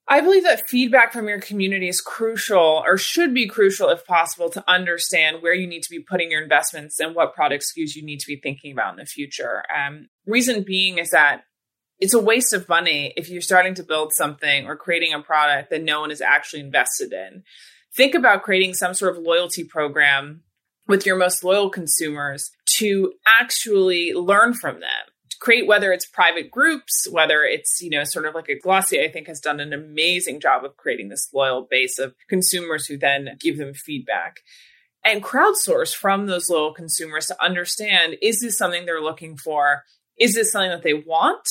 I 0.09 0.21
believe 0.21 0.43
that 0.43 0.69
feedback 0.69 1.13
from 1.13 1.29
your 1.29 1.41
community 1.41 1.89
is 1.89 2.01
crucial 2.01 2.83
or 2.85 2.99
should 2.99 3.33
be 3.33 3.47
crucial 3.47 3.89
if 3.89 4.05
possible 4.05 4.51
to 4.51 4.65
understand 4.69 5.43
where 5.43 5.55
you 5.55 5.67
need 5.67 5.85
to 5.85 5.91
be 5.91 6.01
putting 6.01 6.31
your 6.31 6.43
investments 6.43 6.99
and 6.99 7.15
what 7.15 7.35
product 7.35 7.65
SKUs 7.65 7.95
you 7.95 8.03
need 8.03 8.19
to 8.21 8.27
be 8.27 8.37
thinking 8.37 8.73
about 8.73 8.93
in 8.93 8.99
the 8.99 9.07
future. 9.07 9.63
Um, 9.75 10.09
reason 10.27 10.65
being 10.65 10.99
is 10.99 11.11
that 11.11 11.45
it's 12.01 12.15
a 12.15 12.21
waste 12.21 12.53
of 12.53 12.69
money 12.69 13.15
if 13.17 13.31
you're 13.31 13.41
starting 13.41 13.75
to 13.75 13.85
build 13.85 14.13
something 14.13 14.67
or 14.67 14.75
creating 14.77 15.15
a 15.15 15.21
product 15.21 15.71
that 15.71 15.85
no 15.85 16.01
one 16.01 16.11
is 16.11 16.21
actually 16.21 16.61
invested 16.61 17.13
in. 17.13 17.45
Think 17.95 18.17
about 18.17 18.43
creating 18.43 18.75
some 18.75 18.95
sort 18.95 19.17
of 19.17 19.23
loyalty 19.23 19.63
program 19.63 20.43
with 20.89 21.07
your 21.07 21.17
most 21.17 21.45
loyal 21.45 21.71
consumers 21.71 22.51
to 22.79 23.13
actually 23.25 24.15
learn 24.15 24.53
from 24.53 24.81
them 24.81 25.12
create 25.43 25.67
whether 25.67 25.93
it's 25.93 26.07
private 26.07 26.53
groups, 26.53 27.09
whether 27.11 27.43
it's, 27.43 27.83
you 27.83 27.91
know, 27.91 28.05
sort 28.05 28.27
of 28.27 28.35
like 28.35 28.49
a 28.49 28.57
Glossier, 28.57 29.03
I 29.03 29.11
think 29.11 29.27
has 29.27 29.41
done 29.41 29.59
an 29.59 29.73
amazing 29.73 30.39
job 30.39 30.65
of 30.65 30.77
creating 30.77 31.09
this 31.09 31.29
loyal 31.35 31.67
base 31.69 31.99
of 31.99 32.15
consumers 32.29 32.87
who 32.87 32.97
then 32.97 33.37
give 33.41 33.59
them 33.59 33.75
feedback. 33.75 34.39
And 35.05 35.21
crowdsource 35.21 35.93
from 35.93 36.27
those 36.27 36.49
loyal 36.49 36.73
consumers 36.73 37.27
to 37.27 37.45
understand 37.45 38.19
is 38.23 38.41
this 38.41 38.57
something 38.57 38.87
they're 38.87 39.03
looking 39.03 39.37
for? 39.37 39.83
Is 40.17 40.37
this 40.37 40.53
something 40.53 40.71
that 40.71 40.85
they 40.85 40.95
want? 40.95 41.49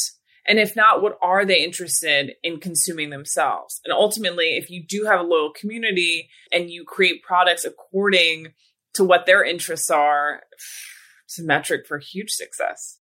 And 0.47 0.57
if 0.57 0.73
not, 0.73 1.01
what 1.01 1.17
are 1.21 1.43
they 1.43 1.61
interested 1.61 2.31
in 2.43 2.61
consuming 2.61 3.09
themselves? 3.09 3.81
And 3.83 3.91
ultimately, 3.91 4.55
if 4.55 4.69
you 4.71 4.81
do 4.81 5.03
have 5.03 5.19
a 5.19 5.23
loyal 5.23 5.51
community 5.51 6.29
and 6.49 6.69
you 6.69 6.85
create 6.85 7.23
products 7.23 7.65
according 7.65 8.53
to 8.93 9.03
what 9.03 9.25
their 9.25 9.43
interests 9.43 9.91
are, 9.91 10.43
it's 11.25 11.39
a 11.39 11.43
metric 11.43 11.85
for 11.85 11.99
huge 11.99 12.31
success. 12.31 13.00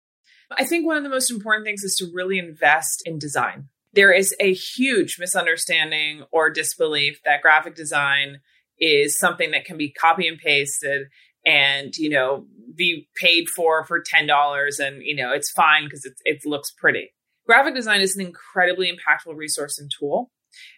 I 0.52 0.66
think 0.66 0.86
one 0.86 0.98
of 0.98 1.04
the 1.04 1.10
most 1.10 1.32
important 1.32 1.66
things 1.66 1.84
is 1.84 1.96
to 1.98 2.12
really 2.14 2.38
invest 2.38 3.04
in 3.06 3.20
design. 3.20 3.70
There 3.94 4.12
is 4.12 4.36
a 4.40 4.54
huge 4.54 5.18
misunderstanding 5.20 6.24
or 6.32 6.50
disbelief 6.50 7.22
that 7.24 7.42
graphic 7.42 7.76
design 7.76 8.42
is 8.80 9.18
something 9.18 9.52
that 9.52 9.66
can 9.66 9.78
be 9.78 9.90
copy 9.90 10.28
and 10.28 10.38
pasted 10.38 11.08
and 11.46 11.96
you 11.96 12.10
know 12.10 12.46
be 12.76 13.08
paid 13.16 13.48
for 13.48 13.86
for 13.86 14.02
$10 14.02 14.80
and 14.80 15.02
you 15.04 15.16
know 15.16 15.32
it's 15.32 15.52
fine 15.52 15.86
because 15.86 16.06
it 16.06 16.14
it 16.26 16.46
looks 16.46 16.72
pretty. 16.72 17.14
Graphic 17.46 17.76
design 17.76 18.02
is 18.02 18.16
an 18.16 18.26
incredibly 18.26 18.92
impactful 18.92 19.36
resource 19.36 19.80
and 19.80 19.90
tool 19.98 20.32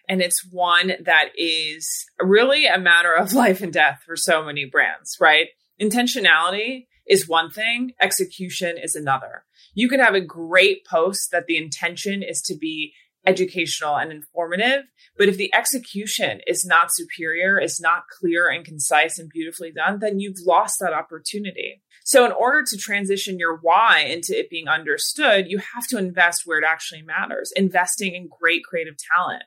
and 0.08 0.20
it's 0.20 0.46
one 0.50 0.92
that 1.04 1.30
is 1.36 2.06
really 2.20 2.66
a 2.66 2.78
matter 2.78 3.12
of 3.12 3.32
life 3.44 3.62
and 3.62 3.72
death 3.72 4.02
for 4.06 4.16
so 4.16 4.44
many 4.44 4.64
brands 4.64 5.16
right? 5.20 5.48
Intentionality 5.80 6.86
is 7.06 7.28
one 7.28 7.50
thing 7.50 7.92
execution 8.00 8.76
is 8.76 8.94
another 8.94 9.44
you 9.78 9.88
can 9.88 10.00
have 10.00 10.14
a 10.16 10.20
great 10.20 10.84
post 10.84 11.30
that 11.30 11.46
the 11.46 11.56
intention 11.56 12.20
is 12.24 12.42
to 12.42 12.56
be 12.56 12.92
educational 13.24 13.96
and 13.96 14.10
informative. 14.10 14.84
But 15.16 15.28
if 15.28 15.36
the 15.36 15.54
execution 15.54 16.40
is 16.48 16.64
not 16.64 16.92
superior, 16.92 17.60
is 17.60 17.78
not 17.78 18.08
clear 18.18 18.48
and 18.48 18.64
concise 18.64 19.20
and 19.20 19.28
beautifully 19.28 19.70
done, 19.70 20.00
then 20.00 20.18
you've 20.18 20.40
lost 20.44 20.80
that 20.80 20.92
opportunity. 20.92 21.80
So, 22.04 22.24
in 22.26 22.32
order 22.32 22.64
to 22.66 22.76
transition 22.76 23.38
your 23.38 23.58
why 23.62 24.00
into 24.00 24.36
it 24.36 24.50
being 24.50 24.66
understood, 24.66 25.46
you 25.48 25.58
have 25.58 25.86
to 25.90 25.98
invest 25.98 26.42
where 26.44 26.58
it 26.58 26.64
actually 26.66 27.02
matters, 27.02 27.52
investing 27.54 28.16
in 28.16 28.30
great 28.40 28.64
creative 28.64 28.96
talent, 29.14 29.44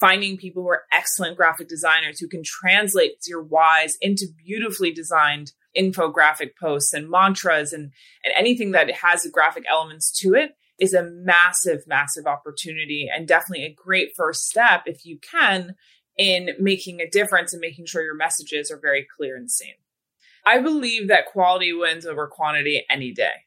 finding 0.00 0.38
people 0.38 0.62
who 0.62 0.70
are 0.70 0.84
excellent 0.92 1.36
graphic 1.36 1.68
designers 1.68 2.18
who 2.20 2.28
can 2.28 2.42
translate 2.42 3.16
your 3.26 3.42
whys 3.42 3.98
into 4.00 4.28
beautifully 4.46 4.92
designed 4.92 5.52
infographic 5.76 6.50
posts 6.60 6.92
and 6.92 7.10
mantras 7.10 7.72
and, 7.72 7.92
and 8.24 8.34
anything 8.36 8.72
that 8.72 8.90
has 8.90 9.26
graphic 9.32 9.64
elements 9.68 10.10
to 10.20 10.34
it 10.34 10.52
is 10.78 10.94
a 10.94 11.02
massive, 11.02 11.86
massive 11.86 12.26
opportunity 12.26 13.08
and 13.14 13.28
definitely 13.28 13.64
a 13.64 13.74
great 13.74 14.10
first 14.16 14.44
step 14.44 14.82
if 14.86 15.04
you 15.04 15.18
can 15.18 15.74
in 16.16 16.50
making 16.58 17.00
a 17.00 17.08
difference 17.08 17.52
and 17.52 17.60
making 17.60 17.86
sure 17.86 18.02
your 18.02 18.16
messages 18.16 18.70
are 18.70 18.78
very 18.78 19.06
clear 19.16 19.36
and 19.36 19.50
seen. 19.50 19.74
I 20.46 20.60
believe 20.60 21.08
that 21.08 21.26
quality 21.26 21.72
wins 21.72 22.06
over 22.06 22.26
quantity 22.26 22.84
any 22.90 23.12
day. 23.12 23.44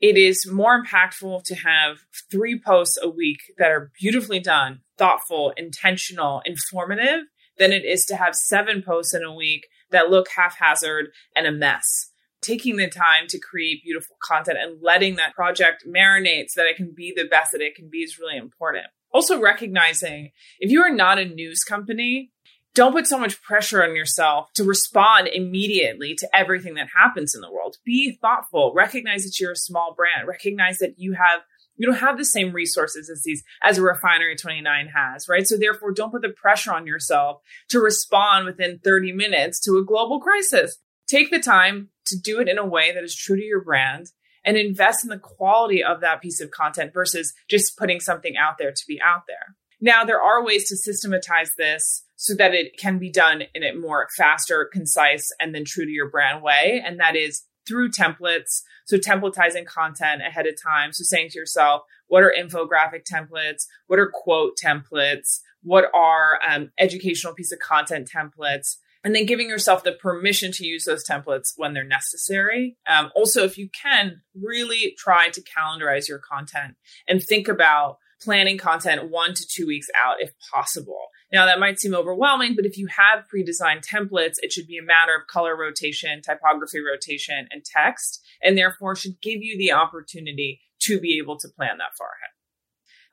It 0.00 0.16
is 0.16 0.50
more 0.50 0.82
impactful 0.82 1.44
to 1.44 1.54
have 1.54 1.98
three 2.30 2.60
posts 2.60 2.98
a 3.00 3.08
week 3.08 3.38
that 3.58 3.70
are 3.70 3.92
beautifully 3.98 4.40
done, 4.40 4.80
thoughtful, 4.98 5.52
intentional, 5.56 6.42
informative 6.44 7.20
than 7.58 7.72
it 7.72 7.84
is 7.84 8.04
to 8.06 8.16
have 8.16 8.34
seven 8.34 8.82
posts 8.82 9.14
in 9.14 9.22
a 9.22 9.32
week 9.32 9.68
that 9.92 10.10
look 10.10 10.28
haphazard 10.28 11.12
and 11.36 11.46
a 11.46 11.52
mess. 11.52 12.10
Taking 12.40 12.76
the 12.76 12.88
time 12.88 13.28
to 13.28 13.38
create 13.38 13.84
beautiful 13.84 14.16
content 14.20 14.58
and 14.60 14.82
letting 14.82 15.16
that 15.16 15.34
project 15.34 15.84
marinate 15.86 16.48
so 16.48 16.60
that 16.60 16.68
it 16.68 16.76
can 16.76 16.92
be 16.94 17.12
the 17.14 17.28
best 17.28 17.52
that 17.52 17.60
it 17.60 17.76
can 17.76 17.88
be 17.88 17.98
is 17.98 18.18
really 18.18 18.36
important. 18.36 18.86
Also, 19.12 19.40
recognizing 19.40 20.32
if 20.58 20.70
you 20.70 20.82
are 20.82 20.92
not 20.92 21.18
a 21.18 21.24
news 21.24 21.62
company, 21.62 22.32
don't 22.74 22.92
put 22.92 23.06
so 23.06 23.18
much 23.18 23.42
pressure 23.42 23.84
on 23.84 23.94
yourself 23.94 24.52
to 24.54 24.64
respond 24.64 25.28
immediately 25.28 26.14
to 26.14 26.28
everything 26.34 26.74
that 26.74 26.88
happens 26.96 27.34
in 27.34 27.42
the 27.42 27.52
world. 27.52 27.76
Be 27.84 28.18
thoughtful. 28.20 28.72
Recognize 28.74 29.24
that 29.24 29.38
you're 29.38 29.52
a 29.52 29.56
small 29.56 29.94
brand. 29.94 30.26
Recognize 30.26 30.78
that 30.78 30.94
you 30.98 31.12
have 31.12 31.42
you 31.76 31.86
don't 31.86 31.98
have 31.98 32.18
the 32.18 32.24
same 32.24 32.52
resources 32.52 33.10
as 33.10 33.22
these 33.22 33.42
as 33.62 33.78
a 33.78 33.82
refinery 33.82 34.36
29 34.36 34.88
has 34.94 35.28
right? 35.28 35.46
So 35.46 35.56
therefore 35.56 35.92
don't 35.92 36.10
put 36.10 36.22
the 36.22 36.28
pressure 36.30 36.72
on 36.72 36.86
yourself 36.86 37.40
to 37.70 37.80
respond 37.80 38.46
within 38.46 38.80
30 38.82 39.12
minutes 39.12 39.60
to 39.60 39.78
a 39.78 39.84
global 39.84 40.20
crisis. 40.20 40.78
Take 41.08 41.30
the 41.30 41.40
time 41.40 41.88
to 42.06 42.16
do 42.18 42.40
it 42.40 42.48
in 42.48 42.58
a 42.58 42.66
way 42.66 42.92
that 42.92 43.04
is 43.04 43.14
true 43.14 43.36
to 43.36 43.42
your 43.42 43.62
brand 43.62 44.06
and 44.44 44.56
invest 44.56 45.04
in 45.04 45.10
the 45.10 45.18
quality 45.18 45.82
of 45.82 46.00
that 46.00 46.20
piece 46.20 46.40
of 46.40 46.50
content 46.50 46.92
versus 46.92 47.32
just 47.48 47.76
putting 47.76 48.00
something 48.00 48.36
out 48.36 48.58
there 48.58 48.72
to 48.72 48.82
be 48.88 49.00
out 49.00 49.22
there. 49.28 49.56
Now 49.80 50.04
there 50.04 50.22
are 50.22 50.44
ways 50.44 50.68
to 50.68 50.76
systematize 50.76 51.50
this 51.58 52.04
so 52.16 52.34
that 52.36 52.54
it 52.54 52.76
can 52.78 52.98
be 52.98 53.10
done 53.10 53.42
in 53.54 53.64
a 53.64 53.74
more 53.74 54.06
faster 54.16 54.68
concise 54.72 55.28
and 55.40 55.54
then 55.54 55.64
true 55.64 55.84
to 55.84 55.90
your 55.90 56.08
brand 56.08 56.42
way 56.42 56.82
and 56.84 57.00
that 57.00 57.16
is 57.16 57.42
through 57.66 57.90
templates. 57.90 58.62
So 58.86 58.96
templatizing 58.96 59.66
content 59.66 60.22
ahead 60.22 60.46
of 60.46 60.54
time. 60.60 60.92
So 60.92 61.04
saying 61.04 61.30
to 61.30 61.38
yourself, 61.38 61.82
what 62.08 62.22
are 62.22 62.34
infographic 62.36 63.04
templates? 63.10 63.64
What 63.86 63.98
are 63.98 64.10
quote 64.12 64.54
templates? 64.62 65.40
What 65.62 65.86
are 65.94 66.40
um, 66.48 66.70
educational 66.78 67.34
piece 67.34 67.52
of 67.52 67.58
content 67.58 68.10
templates? 68.14 68.76
And 69.04 69.14
then 69.14 69.26
giving 69.26 69.48
yourself 69.48 69.82
the 69.82 69.92
permission 69.92 70.52
to 70.52 70.66
use 70.66 70.84
those 70.84 71.04
templates 71.04 71.54
when 71.56 71.72
they're 71.72 71.82
necessary. 71.84 72.76
Um, 72.86 73.10
also, 73.16 73.42
if 73.42 73.58
you 73.58 73.68
can, 73.70 74.20
really 74.40 74.94
try 74.96 75.28
to 75.30 75.42
calendarize 75.42 76.08
your 76.08 76.20
content 76.20 76.76
and 77.08 77.20
think 77.20 77.48
about 77.48 77.98
planning 78.20 78.58
content 78.58 79.10
one 79.10 79.34
to 79.34 79.46
two 79.46 79.66
weeks 79.66 79.88
out 79.96 80.16
if 80.20 80.32
possible. 80.52 81.08
Now, 81.32 81.46
that 81.46 81.58
might 81.58 81.80
seem 81.80 81.94
overwhelming, 81.94 82.54
but 82.54 82.66
if 82.66 82.76
you 82.76 82.88
have 82.88 83.26
pre 83.26 83.42
designed 83.42 83.82
templates, 83.82 84.34
it 84.42 84.52
should 84.52 84.66
be 84.66 84.76
a 84.76 84.82
matter 84.82 85.14
of 85.18 85.26
color 85.28 85.56
rotation, 85.56 86.20
typography 86.20 86.80
rotation, 86.80 87.48
and 87.50 87.64
text, 87.64 88.22
and 88.42 88.56
therefore 88.56 88.94
should 88.94 89.20
give 89.22 89.42
you 89.42 89.56
the 89.56 89.72
opportunity 89.72 90.60
to 90.82 91.00
be 91.00 91.18
able 91.18 91.38
to 91.38 91.48
plan 91.48 91.78
that 91.78 91.96
far 91.96 92.08
ahead. 92.08 92.32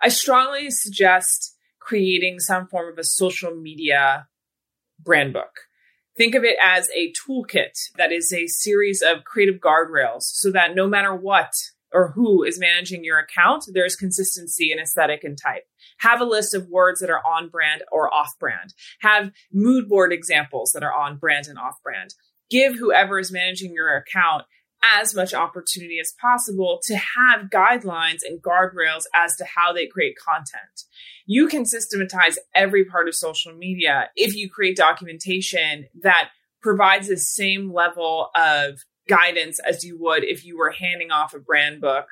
I 0.02 0.10
strongly 0.10 0.70
suggest 0.70 1.56
creating 1.80 2.40
some 2.40 2.68
form 2.68 2.92
of 2.92 2.98
a 2.98 3.04
social 3.04 3.56
media 3.56 4.28
brand 5.00 5.34
book. 5.34 5.62
Think 6.18 6.36
of 6.36 6.44
it 6.44 6.58
as 6.62 6.90
a 6.90 7.14
toolkit 7.14 7.92
that 7.98 8.12
is 8.12 8.34
a 8.34 8.48
series 8.48 9.02
of 9.02 9.24
creative 9.24 9.62
guardrails 9.62 10.24
so 10.24 10.52
that 10.52 10.76
no 10.76 10.88
matter 10.88 11.16
what 11.16 11.54
or 11.94 12.12
who 12.12 12.44
is 12.44 12.60
managing 12.60 13.04
your 13.04 13.20
account, 13.20 13.66
there's 13.74 13.96
consistency 13.96 14.72
in 14.72 14.80
aesthetic 14.80 15.24
and 15.24 15.38
type. 15.38 15.64
Have 16.00 16.22
a 16.22 16.26
list 16.26 16.54
of 16.54 16.70
words 16.70 17.00
that 17.00 17.10
are 17.10 17.22
on 17.26 17.50
brand 17.50 17.84
or 17.92 18.14
off 18.14 18.32
brand. 18.40 18.74
Have 19.02 19.32
mood 19.52 19.88
board 19.88 20.14
examples 20.14 20.72
that 20.74 20.84
are 20.84 20.94
on 20.94 21.18
brand 21.18 21.48
and 21.48 21.58
off 21.58 21.82
brand. 21.84 22.14
Give 22.50 22.76
whoever 22.76 23.20
is 23.20 23.32
managing 23.32 23.74
your 23.74 23.96
account 23.96 24.46
as 24.82 25.14
much 25.14 25.34
opportunity 25.34 26.00
as 26.00 26.14
possible 26.22 26.80
to 26.84 26.96
have 26.96 27.50
guidelines 27.50 28.20
and 28.26 28.42
guardrails 28.42 29.04
as 29.14 29.36
to 29.36 29.46
how 29.46 29.74
they 29.74 29.88
create 29.88 30.16
content. 30.18 30.84
You 31.26 31.48
can 31.48 31.66
systematize 31.66 32.40
every 32.56 32.86
part 32.86 33.08
of 33.08 33.16
social 33.16 33.54
media 33.54 34.10
if 34.16 34.36
you 34.36 34.50
create 34.50 34.78
documentation 34.78 35.88
that 36.02 36.30
provides 36.62 37.08
the 37.08 37.18
same 37.18 37.74
level 37.74 38.30
of 38.36 38.80
guidance 39.10 39.60
as 39.60 39.84
you 39.84 39.98
would 40.00 40.24
if 40.24 40.46
you 40.46 40.58
were 40.58 40.72
handing 40.72 41.12
off 41.12 41.34
a 41.34 41.40
brand 41.40 41.82
book 41.82 42.06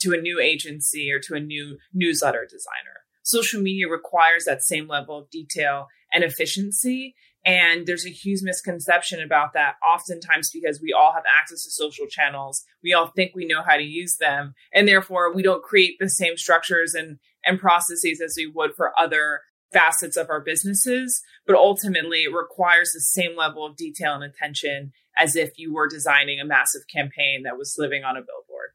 to 0.00 0.12
a 0.12 0.20
new 0.20 0.40
agency 0.40 1.10
or 1.12 1.18
to 1.20 1.34
a 1.34 1.40
new 1.40 1.78
newsletter 1.92 2.46
designer. 2.48 3.04
Social 3.22 3.60
media 3.60 3.88
requires 3.88 4.44
that 4.44 4.62
same 4.62 4.86
level 4.86 5.18
of 5.18 5.30
detail 5.30 5.88
and 6.12 6.22
efficiency. 6.22 7.14
And 7.44 7.86
there's 7.86 8.06
a 8.06 8.10
huge 8.10 8.42
misconception 8.42 9.22
about 9.22 9.52
that, 9.52 9.74
oftentimes 9.86 10.50
because 10.50 10.80
we 10.80 10.94
all 10.94 11.12
have 11.12 11.24
access 11.26 11.64
to 11.64 11.70
social 11.70 12.06
channels. 12.06 12.64
We 12.82 12.94
all 12.94 13.08
think 13.08 13.32
we 13.34 13.46
know 13.46 13.62
how 13.62 13.76
to 13.76 13.82
use 13.82 14.16
them. 14.16 14.54
And 14.72 14.88
therefore, 14.88 15.34
we 15.34 15.42
don't 15.42 15.62
create 15.62 15.96
the 15.98 16.08
same 16.08 16.36
structures 16.38 16.94
and, 16.94 17.18
and 17.44 17.58
processes 17.58 18.22
as 18.22 18.34
we 18.36 18.46
would 18.46 18.74
for 18.74 18.92
other 18.98 19.40
facets 19.74 20.16
of 20.16 20.30
our 20.30 20.40
businesses. 20.40 21.22
But 21.46 21.56
ultimately, 21.56 22.22
it 22.22 22.32
requires 22.32 22.92
the 22.92 23.00
same 23.00 23.36
level 23.36 23.66
of 23.66 23.76
detail 23.76 24.14
and 24.14 24.24
attention 24.24 24.92
as 25.18 25.36
if 25.36 25.58
you 25.58 25.74
were 25.74 25.88
designing 25.88 26.40
a 26.40 26.46
massive 26.46 26.82
campaign 26.90 27.42
that 27.42 27.58
was 27.58 27.76
living 27.76 28.04
on 28.04 28.16
a 28.16 28.20
billboard. 28.20 28.70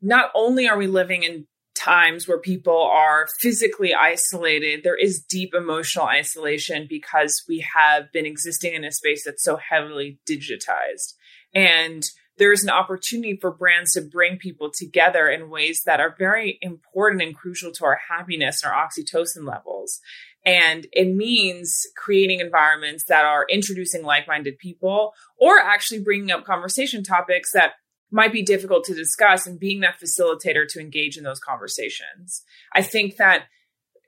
Not 0.00 0.30
only 0.34 0.68
are 0.68 0.78
we 0.78 0.86
living 0.86 1.24
in 1.24 1.46
times 1.74 2.28
where 2.28 2.38
people 2.38 2.80
are 2.80 3.26
physically 3.40 3.94
isolated, 3.94 4.82
there 4.84 4.96
is 4.96 5.22
deep 5.22 5.54
emotional 5.54 6.06
isolation 6.06 6.86
because 6.88 7.42
we 7.48 7.66
have 7.74 8.12
been 8.12 8.26
existing 8.26 8.74
in 8.74 8.84
a 8.84 8.92
space 8.92 9.24
that's 9.24 9.42
so 9.42 9.56
heavily 9.56 10.18
digitized. 10.28 11.14
And 11.54 12.04
there's 12.38 12.62
an 12.62 12.70
opportunity 12.70 13.36
for 13.40 13.50
brands 13.50 13.92
to 13.92 14.00
bring 14.00 14.38
people 14.38 14.70
together 14.70 15.28
in 15.28 15.50
ways 15.50 15.82
that 15.84 16.00
are 16.00 16.14
very 16.18 16.58
important 16.62 17.22
and 17.22 17.36
crucial 17.36 17.72
to 17.72 17.84
our 17.84 18.00
happiness 18.08 18.62
and 18.62 18.72
our 18.72 18.86
oxytocin 18.86 19.46
levels. 19.46 20.00
And 20.44 20.86
it 20.92 21.14
means 21.14 21.86
creating 21.96 22.40
environments 22.40 23.04
that 23.04 23.24
are 23.24 23.46
introducing 23.48 24.02
like 24.02 24.26
minded 24.26 24.58
people 24.58 25.12
or 25.38 25.58
actually 25.58 26.00
bringing 26.00 26.30
up 26.30 26.44
conversation 26.44 27.04
topics 27.04 27.52
that 27.52 27.74
might 28.10 28.32
be 28.32 28.42
difficult 28.42 28.84
to 28.84 28.94
discuss 28.94 29.46
and 29.46 29.58
being 29.58 29.80
that 29.80 30.00
facilitator 30.00 30.66
to 30.68 30.80
engage 30.80 31.16
in 31.16 31.24
those 31.24 31.40
conversations. 31.40 32.42
I 32.74 32.82
think 32.82 33.16
that 33.16 33.44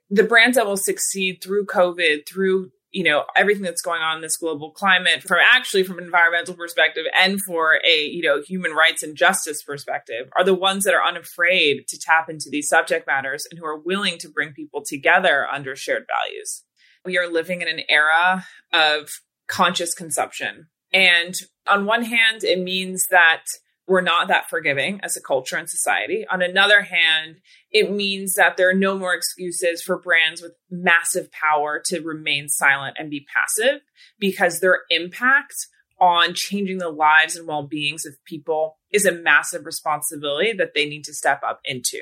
the 0.09 0.23
brands 0.23 0.57
that 0.57 0.67
will 0.67 0.77
succeed 0.77 1.41
through 1.41 1.65
COVID, 1.65 2.27
through 2.27 2.71
you 2.95 3.03
know 3.03 3.25
everything 3.35 3.61
that's 3.61 3.81
going 3.81 4.01
on 4.01 4.15
in 4.15 4.21
this 4.21 4.37
global 4.37 4.71
climate 4.71 5.21
from 5.21 5.39
actually 5.43 5.83
from 5.83 5.97
an 5.97 6.05
environmental 6.05 6.53
perspective 6.53 7.03
and 7.13 7.39
for 7.45 7.81
a 7.85 8.05
you 8.05 8.23
know 8.23 8.41
human 8.41 8.71
rights 8.71 9.03
and 9.03 9.17
justice 9.17 9.61
perspective 9.61 10.29
are 10.37 10.45
the 10.45 10.53
ones 10.53 10.85
that 10.85 10.93
are 10.93 11.05
unafraid 11.05 11.85
to 11.89 11.99
tap 11.99 12.29
into 12.29 12.49
these 12.49 12.69
subject 12.69 13.05
matters 13.05 13.45
and 13.51 13.59
who 13.59 13.65
are 13.65 13.77
willing 13.77 14.17
to 14.17 14.29
bring 14.29 14.53
people 14.53 14.81
together 14.81 15.45
under 15.51 15.75
shared 15.75 16.05
values. 16.07 16.63
We 17.03 17.17
are 17.17 17.29
living 17.29 17.61
in 17.61 17.67
an 17.67 17.81
era 17.89 18.45
of 18.71 19.09
conscious 19.47 19.93
consumption. 19.93 20.67
And 20.93 21.35
on 21.67 21.85
one 21.85 22.03
hand 22.03 22.45
it 22.45 22.59
means 22.59 23.07
that 23.11 23.43
we're 23.87 24.01
not 24.01 24.27
that 24.27 24.49
forgiving 24.49 24.99
as 25.03 25.15
a 25.15 25.21
culture 25.21 25.57
and 25.57 25.69
society. 25.69 26.25
On 26.31 26.41
another 26.41 26.81
hand, 26.81 27.37
it 27.71 27.91
means 27.91 28.33
that 28.35 28.57
there 28.57 28.69
are 28.69 28.73
no 28.73 28.97
more 28.97 29.13
excuses 29.13 29.81
for 29.81 29.99
brands 29.99 30.41
with 30.41 30.53
massive 30.71 31.31
power 31.31 31.81
to 31.85 32.01
remain 32.01 32.49
silent 32.49 32.97
and 32.99 33.09
be 33.09 33.27
passive 33.31 33.81
because 34.19 34.59
their 34.59 34.81
impact 34.89 35.67
on 35.99 36.33
changing 36.33 36.79
the 36.79 36.89
lives 36.89 37.35
and 37.35 37.47
well-beings 37.47 38.05
of 38.05 38.13
people 38.25 38.77
is 38.91 39.05
a 39.05 39.11
massive 39.11 39.65
responsibility 39.65 40.51
that 40.51 40.73
they 40.73 40.85
need 40.85 41.03
to 41.03 41.13
step 41.13 41.41
up 41.45 41.61
into. 41.63 42.01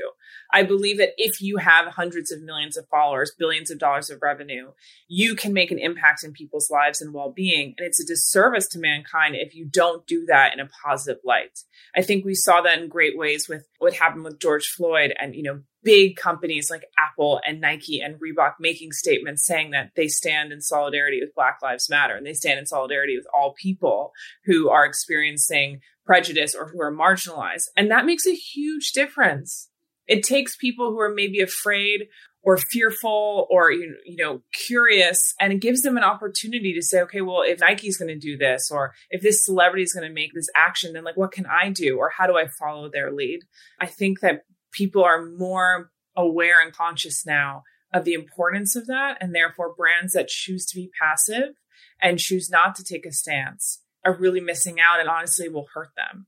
I 0.54 0.64
believe 0.64 1.00
that 1.00 1.14
if 1.18 1.42
you 1.42 1.58
have 1.58 1.88
hundreds 1.88 2.32
of 2.32 2.44
millions 2.44 2.78
of 2.78 2.88
followers, 2.88 3.34
billions 3.38 3.72
of 3.72 3.80
dollars 3.80 4.10
of 4.10 4.22
revenue, 4.22 4.72
you 5.08 5.36
can 5.36 5.52
make 5.52 5.72
an 5.72 5.80
impact 5.80 6.24
in 6.24 6.32
people's 6.32 6.70
lives 6.70 7.02
and 7.02 7.14
well-being 7.14 7.74
and 7.78 7.88
it's 7.88 8.00
a 8.00 8.06
disservice 8.06 8.68
to 8.70 8.80
mankind 8.80 9.36
if 9.36 9.56
you 9.56 9.66
don't 9.66 10.06
do 10.08 10.26
that 10.28 10.54
in 10.54 10.60
a 10.60 10.70
positive 10.86 11.22
light. 11.24 11.60
I 11.96 12.02
think 12.02 12.24
we 12.24 12.36
saw 12.36 12.62
that 12.62 12.80
in 12.80 12.88
great 12.88 13.18
ways 13.18 13.50
with 13.50 13.68
what 13.80 13.94
happened 13.94 14.24
with 14.24 14.40
George 14.40 14.68
Floyd 14.68 15.14
and 15.20 15.36
you 15.36 15.44
know 15.44 15.62
big 15.84 16.16
companies 16.16 16.70
like 16.72 16.86
Apple 16.98 17.42
and 17.46 17.60
Nike 17.60 18.00
and 18.00 18.16
Reebok 18.16 18.54
making 18.60 18.94
statements 18.94 19.46
saying 19.46 19.72
that 19.72 19.92
they 19.96 20.08
stand 20.08 20.54
in 20.54 20.62
solidarity 20.62 21.20
with 21.20 21.36
Black 21.36 21.60
Lives 21.62 21.90
Matter 21.90 22.16
and 22.16 22.26
they 22.26 22.34
stand 22.34 22.60
in 22.60 22.66
solidarity 22.66 23.18
with 23.18 23.28
all 23.34 23.54
people 23.54 24.12
who 24.46 24.70
are 24.70 24.86
experiencing 24.86 25.82
prejudice 26.06 26.56
or 26.56 26.70
who 26.70 26.82
are 26.82 26.94
marginalized. 26.94 27.70
And 27.76 27.92
that 27.92 28.06
makes 28.06 28.26
a 28.26 28.36
huge 28.36 28.92
difference. 28.92 29.70
It 30.08 30.24
takes 30.24 30.56
people 30.56 30.92
who 30.92 31.00
are 31.00 31.14
maybe 31.14 31.42
afraid 31.42 32.08
or 32.42 32.58
fearful 32.58 33.48
or 33.50 33.72
you 33.72 33.96
know 34.06 34.42
curious 34.52 35.34
and 35.40 35.54
it 35.54 35.62
gives 35.62 35.82
them 35.82 35.96
an 35.96 36.04
opportunity 36.04 36.74
to 36.74 36.82
say 36.82 37.00
okay 37.00 37.22
well 37.22 37.42
if 37.42 37.62
nike's 37.62 37.96
going 37.96 38.10
to 38.10 38.20
do 38.20 38.36
this 38.38 38.70
or 38.70 38.94
if 39.10 39.22
this 39.22 39.46
celebrity 39.46 39.82
is 39.82 39.94
going 39.94 40.06
to 40.06 40.14
make 40.14 40.34
this 40.34 40.50
action 40.54 40.92
then 40.92 41.06
like 41.06 41.16
what 41.16 41.32
can 41.32 41.46
i 41.46 41.70
do 41.70 41.98
or 41.98 42.10
how 42.10 42.28
do 42.28 42.38
i 42.38 42.46
follow 42.60 42.90
their 42.90 43.14
lead 43.14 43.40
i 43.80 43.86
think 43.86 44.20
that 44.20 44.42
people 44.74 45.06
are 45.06 45.26
more 45.26 45.90
aware 46.16 46.62
and 46.62 46.74
conscious 46.74 47.26
now 47.26 47.64
of 47.94 48.04
the 48.04 48.14
importance 48.14 48.76
of 48.76 48.88
that. 48.88 49.18
And 49.22 49.34
therefore, 49.34 49.74
brands 49.74 50.14
that 50.14 50.28
choose 50.28 50.66
to 50.68 50.76
be 50.76 50.90
passive 51.00 51.56
and 52.02 52.20
choose 52.20 52.50
not 52.50 52.76
to 52.76 52.84
take 52.84 53.06
a 53.06 53.12
stance 53.12 53.82
are 54.04 54.16
really 54.16 54.42
missing 54.42 54.80
out 54.82 55.00
and 55.00 55.08
honestly 55.08 55.48
will 55.48 55.68
hurt 55.74 55.92
them. 55.96 56.28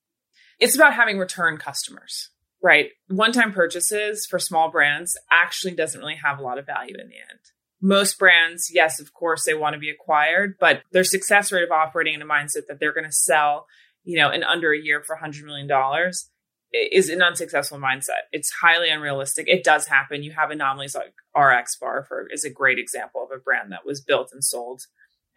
It's 0.60 0.76
about 0.76 0.94
having 0.94 1.18
return 1.18 1.58
customers, 1.58 2.30
right? 2.66 2.90
One 3.10 3.32
time 3.32 3.54
purchases 3.54 4.26
for 4.26 4.40
small 4.40 4.72
brands 4.72 5.16
actually 5.32 5.76
doesn't 5.76 6.02
really 6.02 6.16
have 6.16 6.40
a 6.40 6.42
lot 6.42 6.58
of 6.58 6.66
value 6.66 6.96
in 7.00 7.10
the 7.10 7.16
end. 7.16 7.40
Most 7.80 8.18
brands, 8.18 8.72
yes, 8.74 9.00
of 9.00 9.14
course, 9.14 9.46
they 9.46 9.54
want 9.54 9.76
to 9.76 9.80
be 9.80 9.92
acquired, 9.92 10.56
but 10.60 10.82
their 10.92 11.04
success 11.04 11.52
rate 11.52 11.64
of 11.64 11.70
operating 11.70 12.16
in 12.16 12.24
a 12.24 12.26
mindset 12.26 12.66
that 12.68 12.80
they're 12.80 12.92
going 12.92 13.06
to 13.06 13.12
sell, 13.12 13.68
you 14.04 14.18
know, 14.18 14.32
in 14.32 14.44
under 14.44 14.74
a 14.74 14.82
year 14.82 15.04
for 15.06 15.16
$100 15.16 15.44
million 15.44 15.70
is 16.74 17.10
an 17.10 17.22
unsuccessful 17.22 17.78
mindset. 17.78 18.26
It's 18.32 18.52
highly 18.52 18.90
unrealistic. 18.90 19.48
It 19.48 19.64
does 19.64 19.86
happen. 19.86 20.24
You 20.24 20.32
have 20.32 20.50
anomalies 20.50 20.96
like 20.96 21.14
RX 21.38 21.76
Bar 21.76 22.06
for 22.08 22.26
is 22.32 22.44
a 22.44 22.50
great 22.50 22.80
example 22.80 23.24
of 23.24 23.30
a 23.30 23.40
brand 23.40 23.74
that 23.74 23.86
was 23.86 24.02
built 24.02 24.30
and 24.34 24.44
sold 24.44 24.82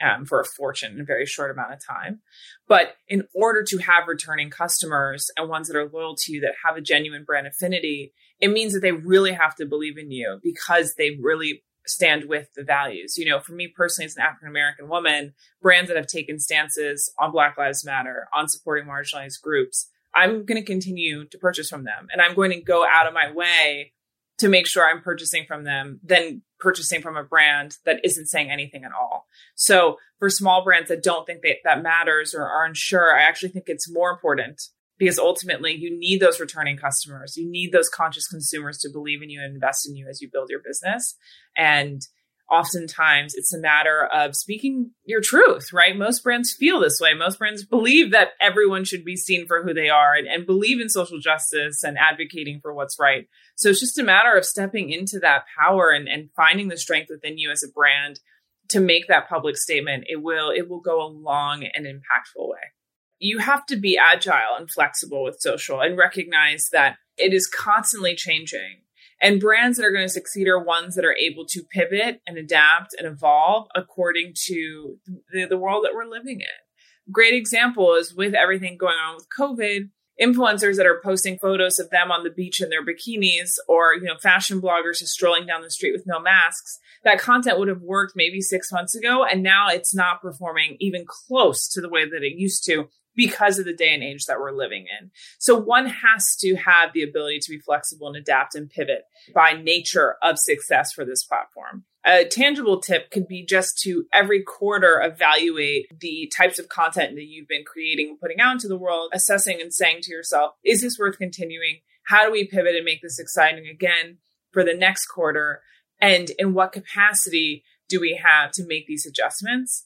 um, 0.01 0.25
for 0.25 0.41
a 0.41 0.45
fortune 0.45 0.93
in 0.93 1.01
a 1.01 1.05
very 1.05 1.27
short 1.27 1.51
amount 1.51 1.73
of 1.73 1.85
time. 1.85 2.21
But 2.67 2.97
in 3.09 3.25
order 3.35 3.63
to 3.65 3.79
have 3.79 4.09
returning 4.09 4.51
customers 4.51 5.31
and 5.37 5.49
ones 5.49 5.69
that 5.69 5.77
are 5.77 5.89
loyal 5.89 6.17
to 6.17 6.33
you 6.33 6.41
that 6.43 6.55
have 6.65 6.77
a 6.77 6.81
genuine 6.81 7.25
brand 7.25 7.47
affinity, 7.47 8.13
it 8.41 8.49
means 8.49 8.73
that 8.73 8.81
they 8.81 8.93
really 8.93 9.33
have 9.33 9.55
to 9.57 9.67
believe 9.67 9.99
in 9.99 10.11
you 10.11 10.39
because 10.43 10.95
they 10.95 11.19
really 11.21 11.63
stand 11.87 12.27
with 12.29 12.49
the 12.55 12.63
values. 12.63 13.17
You 13.17 13.27
know, 13.27 13.41
for 13.41 13.53
me 13.53 13.67
personally, 13.69 14.07
as 14.07 14.17
an 14.17 14.23
African 14.23 14.49
American 14.49 14.89
woman, 14.89 15.35
brands 15.61 15.89
that 15.89 15.97
have 15.97 16.07
taken 16.07 16.39
stances 16.39 17.13
on 17.19 17.33
Black 17.33 17.57
Lives 17.57 17.85
Matter, 17.85 18.29
on 18.35 18.49
supporting 18.49 18.87
marginalized 18.87 19.41
groups, 19.43 19.89
I'm 20.15 20.45
going 20.45 20.61
to 20.61 20.67
continue 20.67 21.27
to 21.27 21.39
purchase 21.39 21.69
from 21.69 21.85
them 21.85 22.09
and 22.13 22.21
I'm 22.21 22.35
going 22.35 22.51
to 22.51 22.61
go 22.61 22.85
out 22.87 23.07
of 23.07 23.15
my 23.15 23.31
way 23.33 23.93
to 24.39 24.49
make 24.49 24.67
sure 24.67 24.89
I'm 24.89 25.03
purchasing 25.03 25.45
from 25.47 25.65
them 25.65 26.01
than 26.03 26.43
purchasing 26.61 27.03
from 27.03 27.17
a 27.17 27.25
brand 27.25 27.77
that 27.85 28.01
isn't 28.05 28.27
saying 28.27 28.51
anything 28.51 28.85
at 28.85 28.93
all. 28.93 29.27
So 29.55 29.97
for 30.19 30.31
small 30.31 30.65
brands 30.65 30.89
that 30.89 31.03
don't 31.03 31.27
think 31.27 31.43
that 31.43 31.57
that 31.65 31.83
matters 31.83 32.35
or 32.35 32.47
aren't 32.47 32.77
sure, 32.77 33.17
I 33.17 33.23
actually 33.23 33.51
think 33.51 33.65
it's 33.69 33.91
more 33.91 34.11
important 34.11 34.63
because 34.99 35.19
ultimately 35.19 35.73
you 35.73 35.97
need 35.97 36.21
those 36.21 36.41
returning 36.41 36.77
customers. 36.77 37.37
You 37.37 37.49
need 37.49 37.73
those 37.73 37.89
conscious 37.89 38.27
consumers 38.27 38.79
to 38.79 38.91
believe 38.91 39.23
in 39.23 39.31
you 39.31 39.41
and 39.41 39.55
invest 39.55 39.89
in 39.89 39.95
you 39.95 40.09
as 40.09 40.21
you 40.21 40.29
build 40.31 40.51
your 40.51 40.61
business. 40.65 41.17
And 41.57 42.03
oftentimes 42.51 43.35
it's 43.35 43.53
a 43.53 43.59
matter 43.59 44.07
of 44.07 44.35
speaking 44.35 44.93
your 45.05 45.21
truth, 45.21 45.73
right? 45.73 45.97
Most 45.97 46.23
brands 46.25 46.53
feel 46.53 46.81
this 46.81 46.99
way. 47.01 47.15
Most 47.15 47.39
brands 47.39 47.65
believe 47.65 48.11
that 48.13 48.31
everyone 48.41 48.85
should 48.85 49.05
be 49.05 49.17
seen 49.17 49.47
for 49.47 49.63
who 49.63 49.75
they 49.75 49.89
are 49.89 50.15
and, 50.15 50.27
and, 50.27 50.47
believe 50.47 50.81
in 50.81 50.89
social 50.89 51.19
justice 51.19 51.83
and 51.83 51.99
advocating 51.99 52.61
for 52.61 52.73
what's 52.73 52.99
right. 52.99 53.27
So 53.59 53.71
it's 53.71 53.81
just 53.81 53.99
a 53.99 54.05
matter 54.05 54.37
of 54.37 54.45
stepping 54.45 54.91
into 54.91 55.19
that 55.19 55.47
power 55.59 55.91
and, 55.91 56.09
and 56.09 56.31
finding 56.37 56.69
the 56.69 56.77
strength 56.77 57.09
within 57.11 57.39
you 57.39 57.51
as 57.51 57.65
a 57.65 57.73
brand 57.73 58.21
to 58.69 58.79
make 58.79 59.09
that 59.09 59.29
public 59.29 59.57
statement. 59.57 60.05
It 60.09 60.23
will, 60.23 60.51
it 60.51 60.69
will 60.69 60.79
go 60.81 61.03
a 61.03 61.09
long 61.09 61.65
and 61.75 61.85
impactful 61.85 62.49
way. 62.49 62.73
You 63.19 63.39
have 63.39 63.67
to 63.67 63.77
be 63.77 63.99
agile 63.99 64.57
and 64.57 64.71
flexible 64.71 65.25
with 65.25 65.41
social 65.41 65.81
and 65.81 65.99
recognize 65.99 66.69
that 66.71 66.99
it 67.17 67.35
is 67.35 67.49
constantly 67.49 68.15
changing 68.15 68.83
And 69.21 69.41
brands 69.41 69.77
that 69.77 69.85
are 69.85 69.91
going 69.91 70.07
to 70.07 70.13
succeed 70.13 70.47
are 70.49 70.63
ones 70.63 70.95
that 70.95 71.05
are 71.05 71.17
able 71.17 71.45
to 71.47 71.63
pivot 71.63 72.21
and 72.27 72.39
adapt 72.39 72.95
and 72.97 73.07
evolve 73.07 73.67
according 73.75 74.35
to 74.47 74.99
the, 75.33 75.47
the 75.47 75.59
world 75.59 75.85
that 75.85 75.95
we're 75.95 76.05
living 76.05 76.41
in. 76.41 77.13
Great 77.13 77.35
example 77.35 77.95
is 77.95 78.15
with 78.15 78.35
everything 78.35 78.77
going 78.77 78.97
on 78.97 79.17
with 79.17 79.27
COVID, 79.37 79.91
influencers 80.21 80.77
that 80.77 80.87
are 80.87 81.01
posting 81.03 81.39
photos 81.39 81.79
of 81.79 81.91
them 81.91 82.11
on 82.11 82.25
the 82.25 82.31
beach 82.31 82.61
in 82.61 82.71
their 82.71 82.85
bikinis 82.85 83.57
or 83.69 83.95
you 83.95 84.03
know 84.03 84.17
fashion 84.19 84.61
bloggers 84.61 84.99
just 84.99 85.13
strolling 85.13 85.47
down 85.47 85.63
the 85.63 85.71
street 85.71 85.93
with 85.93 86.07
no 86.07 86.19
masks 86.21 86.79
that 87.05 87.21
content 87.21 87.59
would 87.59 87.69
have 87.69 87.83
worked 87.83 88.15
maybe 88.17 88.41
6 88.41 88.73
months 88.73 88.95
ago 88.95 89.25
and 89.25 89.43
now 89.43 89.69
it's 89.69 89.95
not 89.95 90.21
performing 90.21 90.77
even 90.81 91.05
close 91.07 91.69
to 91.69 91.81
the 91.81 91.89
way 91.89 92.09
that 92.09 92.23
it 92.23 92.37
used 92.37 92.65
to 92.67 92.89
because 93.19 93.59
of 93.59 93.65
the 93.65 93.75
day 93.75 93.93
and 93.93 94.05
age 94.05 94.27
that 94.27 94.39
we're 94.39 94.53
living 94.53 94.87
in. 95.01 95.11
So 95.41 95.57
one 95.59 95.87
has 95.87 96.37
to 96.37 96.55
have 96.55 96.93
the 96.93 97.03
ability 97.03 97.41
to 97.41 97.51
be 97.51 97.59
flexible 97.59 98.07
and 98.07 98.17
adapt 98.17 98.55
and 98.55 98.71
pivot 98.71 99.03
by 99.35 99.55
nature 99.55 100.15
of 100.23 100.39
success 100.39 100.93
for 100.93 101.05
this 101.05 101.25
platform. 101.25 101.85
A 102.09 102.25
tangible 102.25 102.81
tip 102.81 103.11
could 103.11 103.29
be 103.29 103.45
just 103.45 103.79
to 103.81 104.07
every 104.15 104.43
quarter 104.43 104.99
evaluate 104.99 105.89
the 106.01 106.33
types 106.35 106.59
of 106.59 106.71
content 106.71 107.17
that 107.17 107.27
you've 107.27 107.49
been 107.49 107.65
creating 107.67 108.09
and 108.09 108.19
putting 108.19 108.41
out 108.41 108.53
into 108.53 108.67
the 108.67 108.79
world, 108.79 109.11
assessing 109.13 109.61
and 109.61 109.75
saying 109.75 109.99
to 110.03 110.11
yourself, 110.11 110.55
is 110.65 110.81
this 110.81 110.99
worth 110.99 111.19
continuing? 111.19 111.81
How 112.07 112.25
do 112.25 112.33
we 112.33 112.47
pivot 112.47 112.75
and 112.75 112.87
make 112.87 113.03
this 113.03 113.19
exciting 113.19 113.67
again 113.67 114.17
for 114.53 114.65
the 114.65 114.73
next 114.73 115.05
quarter? 115.05 115.61
And 116.01 116.31
in 116.39 116.55
what 116.55 116.73
capacity 116.73 117.63
do 117.91 118.01
we 118.01 118.19
have 118.25 118.53
to 118.53 118.67
make 118.67 118.87
these 118.87 119.05
adjustments? 119.05 119.85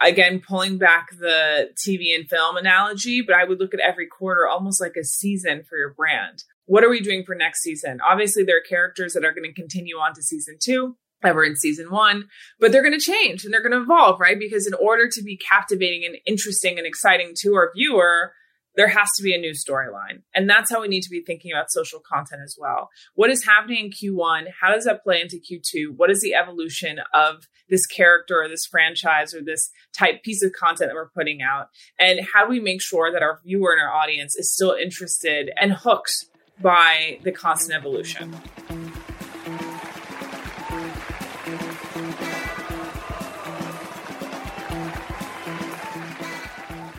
again 0.00 0.40
pulling 0.40 0.76
back 0.76 1.06
the 1.18 1.70
TV 1.86 2.14
and 2.16 2.28
film 2.28 2.56
analogy, 2.56 3.22
but 3.22 3.36
I 3.36 3.44
would 3.44 3.60
look 3.60 3.72
at 3.72 3.78
every 3.80 4.08
quarter 4.08 4.44
almost 4.46 4.80
like 4.80 4.96
a 5.00 5.04
season 5.04 5.62
for 5.62 5.78
your 5.78 5.94
brand. 5.94 6.42
What 6.66 6.82
are 6.82 6.90
we 6.90 7.00
doing 7.00 7.24
for 7.24 7.36
next 7.36 7.62
season? 7.62 8.00
Obviously, 8.04 8.42
there 8.42 8.58
are 8.58 8.68
characters 8.68 9.12
that 9.12 9.24
are 9.24 9.32
going 9.32 9.48
to 9.48 9.52
continue 9.52 9.96
on 9.96 10.12
to 10.14 10.22
season 10.22 10.56
two 10.60 10.96
were 11.32 11.44
in 11.44 11.56
season 11.56 11.90
one, 11.90 12.24
but 12.60 12.72
they're 12.72 12.82
going 12.82 12.98
to 12.98 13.04
change 13.04 13.44
and 13.44 13.52
they're 13.52 13.62
going 13.62 13.72
to 13.72 13.82
evolve, 13.82 14.20
right? 14.20 14.38
Because 14.38 14.66
in 14.66 14.74
order 14.74 15.08
to 15.08 15.22
be 15.22 15.36
captivating 15.36 16.04
and 16.04 16.16
interesting 16.26 16.78
and 16.78 16.86
exciting 16.86 17.32
to 17.42 17.54
our 17.54 17.70
viewer, 17.74 18.32
there 18.76 18.88
has 18.88 19.08
to 19.16 19.22
be 19.22 19.34
a 19.34 19.38
new 19.38 19.52
storyline. 19.52 20.22
And 20.34 20.48
that's 20.48 20.70
how 20.70 20.80
we 20.80 20.88
need 20.88 21.02
to 21.02 21.10
be 21.10 21.22
thinking 21.22 21.52
about 21.52 21.70
social 21.70 22.00
content 22.00 22.42
as 22.44 22.56
well. 22.58 22.90
What 23.14 23.30
is 23.30 23.44
happening 23.44 23.86
in 23.86 23.90
Q1? 23.90 24.46
How 24.60 24.74
does 24.74 24.84
that 24.84 25.04
play 25.04 25.20
into 25.20 25.36
Q2? 25.36 25.96
What 25.96 26.10
is 26.10 26.20
the 26.20 26.34
evolution 26.34 26.98
of 27.12 27.48
this 27.68 27.86
character 27.86 28.42
or 28.42 28.48
this 28.48 28.66
franchise 28.66 29.34
or 29.34 29.42
this 29.42 29.70
type 29.96 30.22
piece 30.22 30.42
of 30.42 30.52
content 30.52 30.90
that 30.90 30.94
we're 30.94 31.10
putting 31.10 31.40
out? 31.40 31.68
And 31.98 32.20
how 32.34 32.44
do 32.44 32.50
we 32.50 32.60
make 32.60 32.82
sure 32.82 33.12
that 33.12 33.22
our 33.22 33.40
viewer 33.44 33.72
and 33.72 33.80
our 33.80 33.92
audience 33.92 34.34
is 34.34 34.52
still 34.52 34.72
interested 34.72 35.50
and 35.60 35.72
hooked 35.72 36.26
by 36.60 37.20
the 37.22 37.32
constant 37.32 37.76
evolution? 37.76 38.34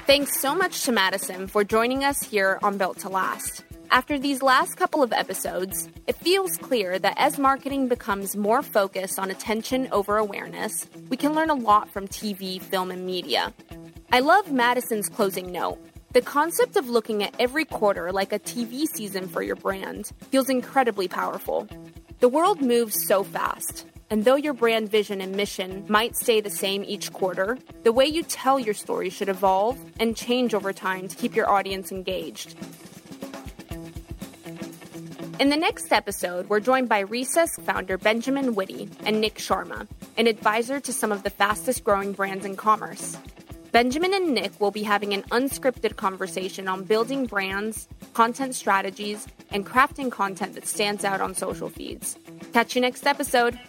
Thanks 0.05 0.39
so 0.39 0.53
much 0.53 0.83
to 0.83 0.91
Madison 0.91 1.47
for 1.47 1.63
joining 1.63 2.03
us 2.03 2.21
here 2.21 2.59
on 2.61 2.77
Built 2.77 2.99
to 2.99 3.09
Last. 3.09 3.63
After 3.89 4.19
these 4.19 4.43
last 4.43 4.75
couple 4.75 5.01
of 5.01 5.11
episodes, 5.11 5.89
it 6.05 6.15
feels 6.15 6.57
clear 6.57 6.99
that 6.99 7.15
as 7.17 7.39
marketing 7.39 7.87
becomes 7.87 8.35
more 8.35 8.61
focused 8.61 9.17
on 9.17 9.31
attention 9.31 9.87
over 9.91 10.17
awareness, 10.17 10.87
we 11.09 11.17
can 11.17 11.33
learn 11.33 11.49
a 11.49 11.55
lot 11.55 11.89
from 11.89 12.07
TV, 12.07 12.61
film, 12.61 12.91
and 12.91 13.03
media. 13.03 13.51
I 14.11 14.19
love 14.19 14.51
Madison's 14.51 15.09
closing 15.09 15.51
note. 15.51 15.79
The 16.13 16.21
concept 16.21 16.75
of 16.75 16.87
looking 16.87 17.23
at 17.23 17.33
every 17.39 17.65
quarter 17.65 18.11
like 18.11 18.31
a 18.31 18.37
TV 18.37 18.85
season 18.85 19.27
for 19.27 19.41
your 19.41 19.55
brand 19.55 20.11
feels 20.29 20.49
incredibly 20.51 21.07
powerful. 21.07 21.67
The 22.19 22.29
world 22.29 22.61
moves 22.61 23.07
so 23.07 23.23
fast, 23.23 23.87
and 24.09 24.23
though 24.23 24.35
your 24.35 24.53
brand 24.53 24.89
vision 24.89 25.21
and 25.21 25.35
mission 25.35 25.85
might 25.87 26.15
stay 26.15 26.41
the 26.41 26.49
same 26.49 26.83
each 26.83 27.11
quarter, 27.11 27.57
the 27.83 27.91
way 27.91 28.05
you 28.05 28.23
tell 28.23 28.59
your 28.59 28.73
story 28.73 29.09
should 29.09 29.29
evolve 29.29 29.79
and 29.99 30.15
change 30.15 30.53
over 30.53 30.71
time 30.71 31.07
to 31.07 31.15
keep 31.15 31.35
your 31.35 31.49
audience 31.49 31.91
engaged. 31.91 32.55
In 35.37 35.49
the 35.49 35.57
next 35.57 35.91
episode, 35.91 36.47
we're 36.47 36.61
joined 36.61 36.87
by 36.87 36.99
Recess 36.99 37.57
founder 37.63 37.97
Benjamin 37.97 38.55
Witte 38.55 38.89
and 39.05 39.19
Nick 39.19 39.35
Sharma, 39.35 39.87
an 40.17 40.27
advisor 40.27 40.79
to 40.79 40.93
some 40.93 41.11
of 41.11 41.23
the 41.23 41.29
fastest 41.29 41.83
growing 41.83 42.13
brands 42.13 42.45
in 42.45 42.55
commerce. 42.55 43.17
Benjamin 43.73 44.13
and 44.13 44.33
Nick 44.33 44.61
will 44.61 44.71
be 44.71 44.83
having 44.83 45.13
an 45.13 45.23
unscripted 45.23 45.97
conversation 45.97 46.69
on 46.69 46.85
building 46.85 47.25
brands, 47.25 47.89
content 48.13 48.55
strategies, 48.55 49.27
and 49.51 49.65
crafting 49.65 50.09
content 50.09 50.53
that 50.53 50.65
stands 50.65 51.03
out 51.03 51.19
on 51.19 51.35
social 51.35 51.69
feeds. 51.69 52.17
Catch 52.53 52.75
you 52.75 52.79
next 52.79 53.05
episode. 53.05 53.59